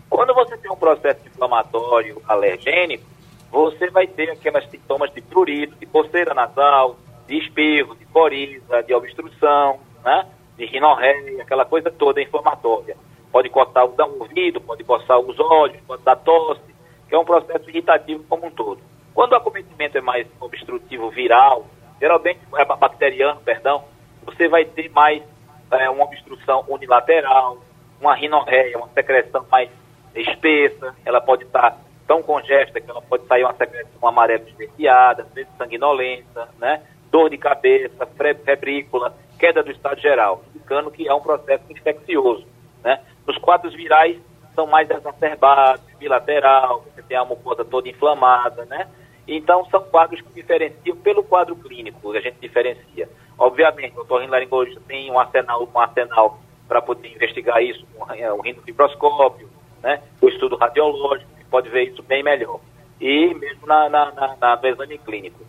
Quando 0.09 0.35
você 0.35 0.57
tem 0.57 0.71
um 0.71 0.77
processo 0.77 1.27
inflamatório 1.27 2.23
alergênico, 2.27 3.05
você 3.51 3.91
vai 3.91 4.07
ter 4.07 4.31
aquelas 4.31 4.69
sintomas 4.71 5.13
de 5.13 5.21
prurito, 5.21 5.77
de 5.77 5.87
coceira 5.87 6.33
nasal, 6.33 6.97
de 7.27 7.39
espirro, 7.39 7.95
de 7.97 8.05
coriza, 8.07 8.83
de 8.83 8.95
obstrução, 8.95 9.81
né? 10.05 10.27
de 10.57 10.65
rinorreia, 10.65 11.43
aquela 11.43 11.65
coisa 11.65 11.91
toda 11.91 12.23
inflamatória. 12.23 12.97
Pode 13.31 13.51
cortar 13.51 13.85
o 13.85 13.95
ouvido, 14.19 14.61
pode 14.61 14.85
coçar 14.85 15.19
os 15.19 15.39
olhos, 15.39 15.81
pode 15.87 16.03
dar 16.03 16.17
tosse, 16.17 16.75
que 17.09 17.15
é 17.15 17.19
um 17.19 17.25
processo 17.25 17.69
irritativo 17.69 18.25
como 18.29 18.47
um 18.47 18.51
todo. 18.51 18.81
Quando 19.13 19.33
o 19.33 19.37
acometimento 19.37 19.99
é 19.99 20.01
mais 20.01 20.27
obstrutivo 20.41 21.11
viral, 21.11 21.67
geralmente 22.01 22.41
é 22.57 22.65
bacteriano, 22.65 23.41
perdão, 23.41 23.85
você 24.25 24.49
vai 24.49 24.65
ter 24.65 24.91
mais 24.91 25.23
é, 25.71 25.89
uma 25.91 26.05
obstrução 26.05 26.65
unilateral, 26.69 27.59
uma 28.01 28.15
rinorreia, 28.15 28.77
uma 28.79 28.89
secreção 28.89 29.45
mais 29.51 29.71
espessa, 30.15 30.95
ela 31.05 31.21
pode 31.21 31.45
estar 31.45 31.77
tão 32.07 32.23
congesta 32.23 32.81
que 32.81 32.91
ela 32.91 33.03
pode 33.03 33.27
sair 33.27 33.45
uma 33.45 33.55
secreção 33.55 34.09
amarela 34.09 34.45
esverdeada, 34.49 35.23
às 35.23 35.33
vezes 35.33 35.51
sanguinolenta, 35.57 36.49
né? 36.59 36.83
dor 37.11 37.31
de 37.31 37.39
cabeça, 37.39 38.07
febrícula, 38.45 39.15
queda 39.39 39.63
do 39.63 39.71
estado 39.71 40.01
geral, 40.01 40.45
indicando 40.55 40.91
que 40.91 41.09
é 41.09 41.15
um 41.15 41.21
processo 41.21 41.65
infeccioso. 41.71 42.47
Né? 42.83 43.01
Nos 43.27 43.39
quadros 43.39 43.75
virais 43.75 44.19
são 44.55 44.67
mais 44.67 44.89
exacerbados, 44.91 45.83
bilateral, 45.99 46.85
você 46.85 47.03
tem 47.03 47.17
a 47.17 47.25
mucosa 47.25 47.65
toda 47.65 47.89
inflamada, 47.89 48.65
né? 48.67 48.89
Então, 49.27 49.65
são 49.71 49.83
quadros 49.83 50.21
que 50.21 50.33
diferenciam 50.33 50.97
pelo 50.99 51.23
quadro 51.23 51.57
clínico, 51.57 52.13
a 52.13 52.21
gente 52.21 52.39
diferencia. 52.41 53.09
Obviamente, 53.39 53.97
o 53.97 54.03
otorrinolaringologista 54.03 54.81
tem 54.87 55.11
um 55.11 55.19
arsenal, 55.19 55.69
um 55.75 55.79
arsenal 55.79 56.39
para 56.69 56.81
poder 56.81 57.09
investigar 57.15 57.63
isso, 57.63 57.85
um, 57.97 58.13
é, 58.13 58.29
rinofibroscópio, 58.43 59.49
né? 59.83 60.01
o 60.21 60.29
estudo 60.29 60.57
radiológico, 60.57 61.31
que 61.39 61.45
pode 61.45 61.69
ver 61.69 61.93
isso 61.93 62.03
bem 62.03 62.23
melhor. 62.23 62.61
E 63.01 63.35
mesmo 63.35 63.67
na, 63.67 63.89
na, 63.89 64.13
na, 64.13 64.37
na 64.41 64.57
no 64.57 64.69
exame 64.69 64.99
clínico. 64.99 65.45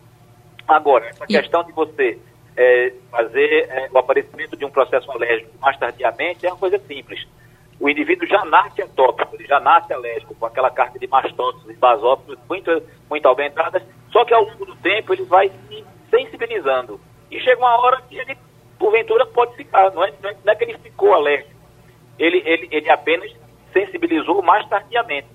Agora, 0.66 1.06
essa 1.06 1.24
e... 1.24 1.28
questão 1.28 1.64
de 1.64 1.72
você 1.72 2.18
é, 2.56 2.92
fazer 3.10 3.68
é, 3.70 3.88
o 3.92 3.98
aparecimento 3.98 4.56
de 4.56 4.64
um 4.64 4.70
processo 4.70 5.10
alérgico 5.10 5.50
mais 5.60 5.78
tardiamente 5.78 6.44
é 6.44 6.50
uma 6.50 6.58
coisa 6.58 6.78
simples. 6.80 7.26
O 7.80 7.88
indivíduo 7.88 8.26
já 8.26 8.44
nasce 8.44 8.82
atópico, 8.82 9.36
ele 9.36 9.46
já 9.46 9.60
nasce 9.60 9.92
alérgico, 9.92 10.34
com 10.34 10.46
aquela 10.46 10.70
carga 10.70 10.98
de 10.98 11.06
mastócitos 11.06 11.70
e 11.70 11.74
basófilos 11.74 12.38
muito, 12.48 12.82
muito 13.08 13.26
aumentadas, 13.26 13.82
só 14.10 14.24
que 14.24 14.34
ao 14.34 14.44
longo 14.44 14.66
do 14.66 14.76
tempo 14.76 15.12
ele 15.12 15.24
vai 15.24 15.48
se 15.48 15.84
sensibilizando. 16.10 17.00
E 17.30 17.38
chega 17.40 17.60
uma 17.60 17.80
hora 17.80 18.02
que 18.02 18.18
ele, 18.18 18.36
porventura, 18.78 19.24
pode 19.26 19.54
ficar, 19.54 19.92
não 19.92 20.02
é, 20.02 20.12
não 20.22 20.52
é 20.52 20.56
que 20.56 20.64
ele 20.64 20.78
ficou 20.78 21.14
alérgico, 21.14 21.54
ele, 22.18 22.42
ele, 22.44 22.68
ele 22.72 22.90
apenas 22.90 23.30
sensibilizou 23.72 24.42
mais 24.42 24.66
tardiamente. 24.68 25.28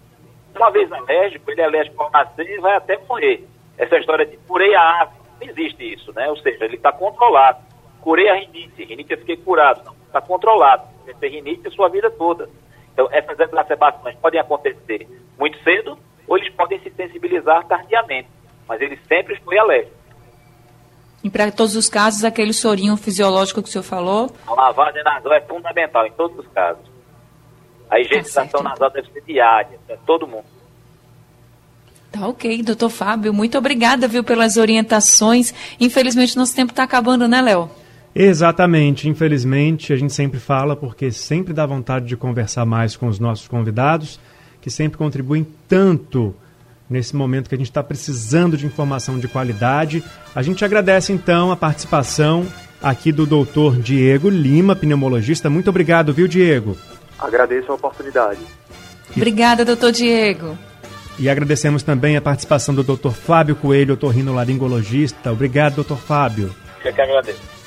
Uma 0.56 0.70
vez 0.70 0.92
alérgico, 0.92 1.50
ele 1.50 1.62
é 1.62 1.66
alérgico 1.66 2.04
ao 2.04 2.12
nascer 2.12 2.50
e 2.50 2.60
vai 2.60 2.76
até 2.76 2.98
morrer. 3.08 3.48
Essa 3.78 3.98
história 3.98 4.26
de 4.26 4.38
curei 4.38 4.76
a 4.76 5.02
asma, 5.02 5.16
não 5.40 5.50
existe 5.50 5.94
isso, 5.94 6.14
né? 6.14 6.30
Ou 6.30 6.38
seja, 6.38 6.66
ele 6.66 6.76
está 6.76 6.92
controlado. 6.92 7.60
Curei 8.02 8.30
a 8.30 8.36
rinite, 8.36 8.84
rinite 8.84 9.14
eu 9.14 9.18
fiquei 9.20 9.38
curado. 9.38 9.84
Não, 9.86 9.94
está 10.06 10.22
controlado. 10.22 10.93
Tem 11.20 11.32
rinite 11.32 11.70
sua 11.72 11.90
vida 11.90 12.10
toda. 12.12 12.50
Então, 12.94 13.08
essas 13.12 13.40
exacerbações 13.40 14.16
podem 14.18 14.40
acontecer 14.40 15.08
muito 15.38 15.58
cedo 15.64 15.98
ou 16.28 16.38
eles 16.38 16.54
podem 16.54 16.80
se 16.80 16.92
sensibilizar 16.92 17.66
tardiamente. 17.66 18.30
Mas 18.68 18.82
ele 18.82 18.98
sempre 19.08 19.36
foi 19.42 19.58
alérgico. 19.58 20.04
E 21.24 21.30
para 21.30 21.52
todos 21.52 21.76
os 21.76 21.90
casos, 21.90 22.24
aquele 22.24 22.54
sorinho 22.54 22.98
fisiológico 22.98 23.64
que 23.64 23.70
o 23.70 23.72
senhor 23.72 23.84
falou? 23.84 24.30
A 24.46 24.54
lavagem 24.54 25.02
nasal 25.04 25.34
é 25.34 25.42
fundamental 25.42 26.06
em 26.06 26.12
todos 26.12 26.38
os 26.38 26.48
casos. 26.52 26.84
A 27.90 28.00
higienização 28.00 28.62
tá 28.62 28.70
nasal 28.70 28.90
deve 28.90 29.10
ser 29.12 29.22
diária, 29.22 29.80
para 29.88 29.96
todo 29.98 30.28
mundo. 30.28 30.46
Tá 32.12 32.28
ok, 32.28 32.62
doutor 32.62 32.90
Fábio. 32.90 33.34
Muito 33.34 33.58
obrigada, 33.58 34.08
viu, 34.08 34.24
pelas 34.24 34.58
orientações. 34.58 35.54
Infelizmente, 35.80 36.38
nosso 36.38 36.56
tempo 36.56 36.72
está 36.72 36.84
acabando, 36.84 37.28
né, 37.28 37.42
Léo? 37.42 37.72
Exatamente. 38.16 39.10
Infelizmente, 39.10 39.92
a 39.92 39.96
gente 39.96 40.14
sempre 40.14 40.40
fala 40.40 40.76
porque 40.76 41.12
sempre 41.12 41.54
dá 41.54 41.66
vontade 41.66 42.06
de 42.06 42.16
conversar 42.16 42.66
mais 42.66 42.96
com 42.96 43.08
os 43.08 43.20
nossos 43.20 43.48
convidados, 43.48 44.20
que 44.62 44.70
sempre 44.70 44.98
contribuem 44.98 45.46
tanto 45.68 46.36
nesse 46.90 47.16
momento 47.16 47.50
que 47.50 47.56
a 47.56 47.58
gente 47.58 47.70
está 47.70 47.84
precisando 47.84 48.56
de 48.56 48.66
informação 48.66 49.20
de 49.20 49.28
qualidade. 49.28 50.04
A 50.36 50.42
gente 50.42 50.64
agradece 50.64 51.12
então 51.12 51.52
a 51.52 51.56
participação 51.56 52.46
aqui 52.82 53.12
do 53.12 53.26
doutor 53.26 53.78
Diego 53.78 54.30
Lima, 54.30 54.76
pneumologista. 54.76 55.50
Muito 55.50 55.70
obrigado, 55.70 56.14
viu, 56.14 56.28
Diego? 56.28 56.78
Agradeço 57.18 57.72
a 57.72 57.76
oportunidade. 57.76 58.42
Obrigada, 59.16 59.64
doutor 59.64 59.92
Diego. 59.92 60.58
E 61.18 61.30
agradecemos 61.30 61.84
também 61.84 62.18
a 62.18 62.22
participação 62.22 62.74
do 62.74 62.84
Dr. 62.84 63.12
Fábio 63.12 63.56
Coelho, 63.56 63.94
otorrinolaringologista. 63.94 65.32
Obrigado, 65.32 65.76
doutor 65.76 65.98
Fábio. 65.98 66.54
Eu 66.84 66.94
que 66.94 67.02
agradeço. 67.02 67.63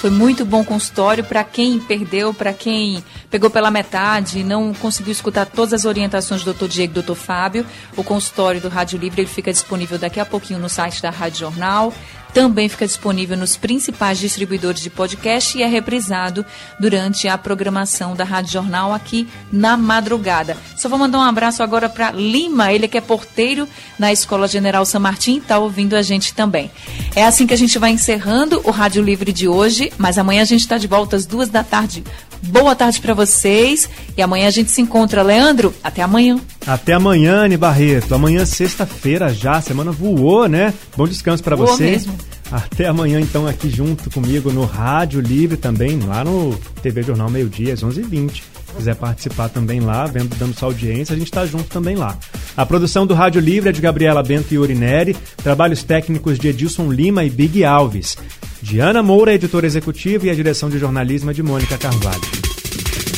Foi 0.00 0.08
muito 0.08 0.46
bom 0.46 0.64
consultório 0.64 1.22
para 1.22 1.44
quem 1.44 1.78
perdeu, 1.78 2.32
para 2.32 2.54
quem 2.54 3.04
pegou 3.30 3.50
pela 3.50 3.70
metade 3.70 4.38
e 4.38 4.42
não 4.42 4.72
conseguiu 4.72 5.12
escutar 5.12 5.44
todas 5.44 5.74
as 5.74 5.84
orientações 5.84 6.42
do 6.42 6.54
Dr. 6.54 6.68
Diego 6.68 6.98
e 6.98 7.02
Dr. 7.02 7.12
Fábio. 7.12 7.66
O 7.94 8.02
consultório 8.02 8.62
do 8.62 8.70
Rádio 8.70 8.98
Livre 8.98 9.20
ele 9.20 9.28
fica 9.28 9.52
disponível 9.52 9.98
daqui 9.98 10.18
a 10.18 10.24
pouquinho 10.24 10.58
no 10.58 10.70
site 10.70 11.02
da 11.02 11.10
Rádio 11.10 11.40
Jornal. 11.40 11.92
Também 12.32 12.68
fica 12.68 12.86
disponível 12.86 13.36
nos 13.36 13.56
principais 13.56 14.18
distribuidores 14.18 14.80
de 14.80 14.88
podcast 14.88 15.58
e 15.58 15.62
é 15.62 15.66
reprisado 15.66 16.44
durante 16.78 17.26
a 17.26 17.36
programação 17.36 18.14
da 18.14 18.24
Rádio 18.24 18.52
Jornal 18.52 18.92
aqui 18.92 19.26
na 19.52 19.76
madrugada. 19.76 20.56
Só 20.76 20.88
vou 20.88 20.98
mandar 20.98 21.18
um 21.18 21.22
abraço 21.22 21.62
agora 21.62 21.88
para 21.88 22.12
Lima, 22.12 22.72
ele 22.72 22.86
que 22.86 22.98
é 22.98 23.00
porteiro 23.00 23.68
na 23.98 24.12
Escola 24.12 24.46
General 24.46 24.84
San 24.84 25.00
Martin, 25.00 25.38
está 25.38 25.58
ouvindo 25.58 25.94
a 25.94 26.02
gente 26.02 26.32
também. 26.32 26.70
É 27.14 27.24
assim 27.24 27.46
que 27.46 27.54
a 27.54 27.58
gente 27.58 27.78
vai 27.78 27.90
encerrando 27.90 28.60
o 28.64 28.70
Rádio 28.70 29.02
Livre 29.02 29.32
de 29.32 29.48
hoje, 29.48 29.92
mas 29.98 30.16
amanhã 30.16 30.42
a 30.42 30.46
gente 30.46 30.60
está 30.60 30.78
de 30.78 30.86
volta 30.86 31.16
às 31.16 31.26
duas 31.26 31.48
da 31.48 31.64
tarde. 31.64 32.04
Boa 32.42 32.74
tarde 32.74 33.00
para 33.00 33.12
vocês 33.12 33.88
e 34.16 34.22
amanhã 34.22 34.48
a 34.48 34.50
gente 34.50 34.70
se 34.70 34.80
encontra. 34.80 35.22
Leandro, 35.22 35.74
até 35.84 36.02
amanhã. 36.02 36.40
Até 36.66 36.94
amanhã, 36.94 37.44
Anne 37.44 37.56
Barreto. 37.56 38.14
Amanhã, 38.14 38.46
sexta-feira 38.46 39.32
já, 39.34 39.56
a 39.56 39.60
semana 39.60 39.92
voou, 39.92 40.48
né? 40.48 40.72
Bom 40.96 41.06
descanso 41.06 41.42
para 41.42 41.54
você. 41.54 41.90
mesmo. 41.90 42.16
Até 42.50 42.86
amanhã, 42.86 43.20
então, 43.20 43.46
aqui 43.46 43.70
junto 43.70 44.10
comigo 44.10 44.50
no 44.50 44.64
Rádio 44.64 45.20
Livre 45.20 45.56
também, 45.56 46.00
lá 46.00 46.24
no 46.24 46.58
TV 46.82 47.02
Jornal 47.02 47.30
Meio 47.30 47.48
Dia, 47.48 47.74
às 47.74 47.82
11h20. 47.82 48.32
Se 48.32 48.76
quiser 48.76 48.96
participar 48.96 49.48
também 49.48 49.80
lá, 49.80 50.06
vendo, 50.06 50.34
dando 50.36 50.54
sua 50.54 50.68
audiência, 50.68 51.14
a 51.14 51.18
gente 51.18 51.28
está 51.28 51.46
junto 51.46 51.64
também 51.64 51.94
lá. 51.94 52.18
A 52.56 52.66
produção 52.66 53.06
do 53.06 53.14
Rádio 53.14 53.40
Livre 53.40 53.68
é 53.68 53.72
de 53.72 53.80
Gabriela 53.80 54.22
Bento 54.22 54.52
e 54.52 54.58
Urineri, 54.58 55.16
trabalhos 55.42 55.84
técnicos 55.84 56.38
de 56.38 56.48
Edilson 56.48 56.90
Lima 56.90 57.24
e 57.24 57.30
Big 57.30 57.64
Alves. 57.64 58.16
Diana 58.60 59.02
Moura, 59.02 59.32
editora 59.32 59.66
executiva, 59.66 60.26
e 60.26 60.30
a 60.30 60.34
direção 60.34 60.68
de 60.68 60.78
jornalismo 60.78 61.30
é 61.30 61.34
de 61.34 61.42
Mônica 61.42 61.78
Carvalho. 61.78 62.20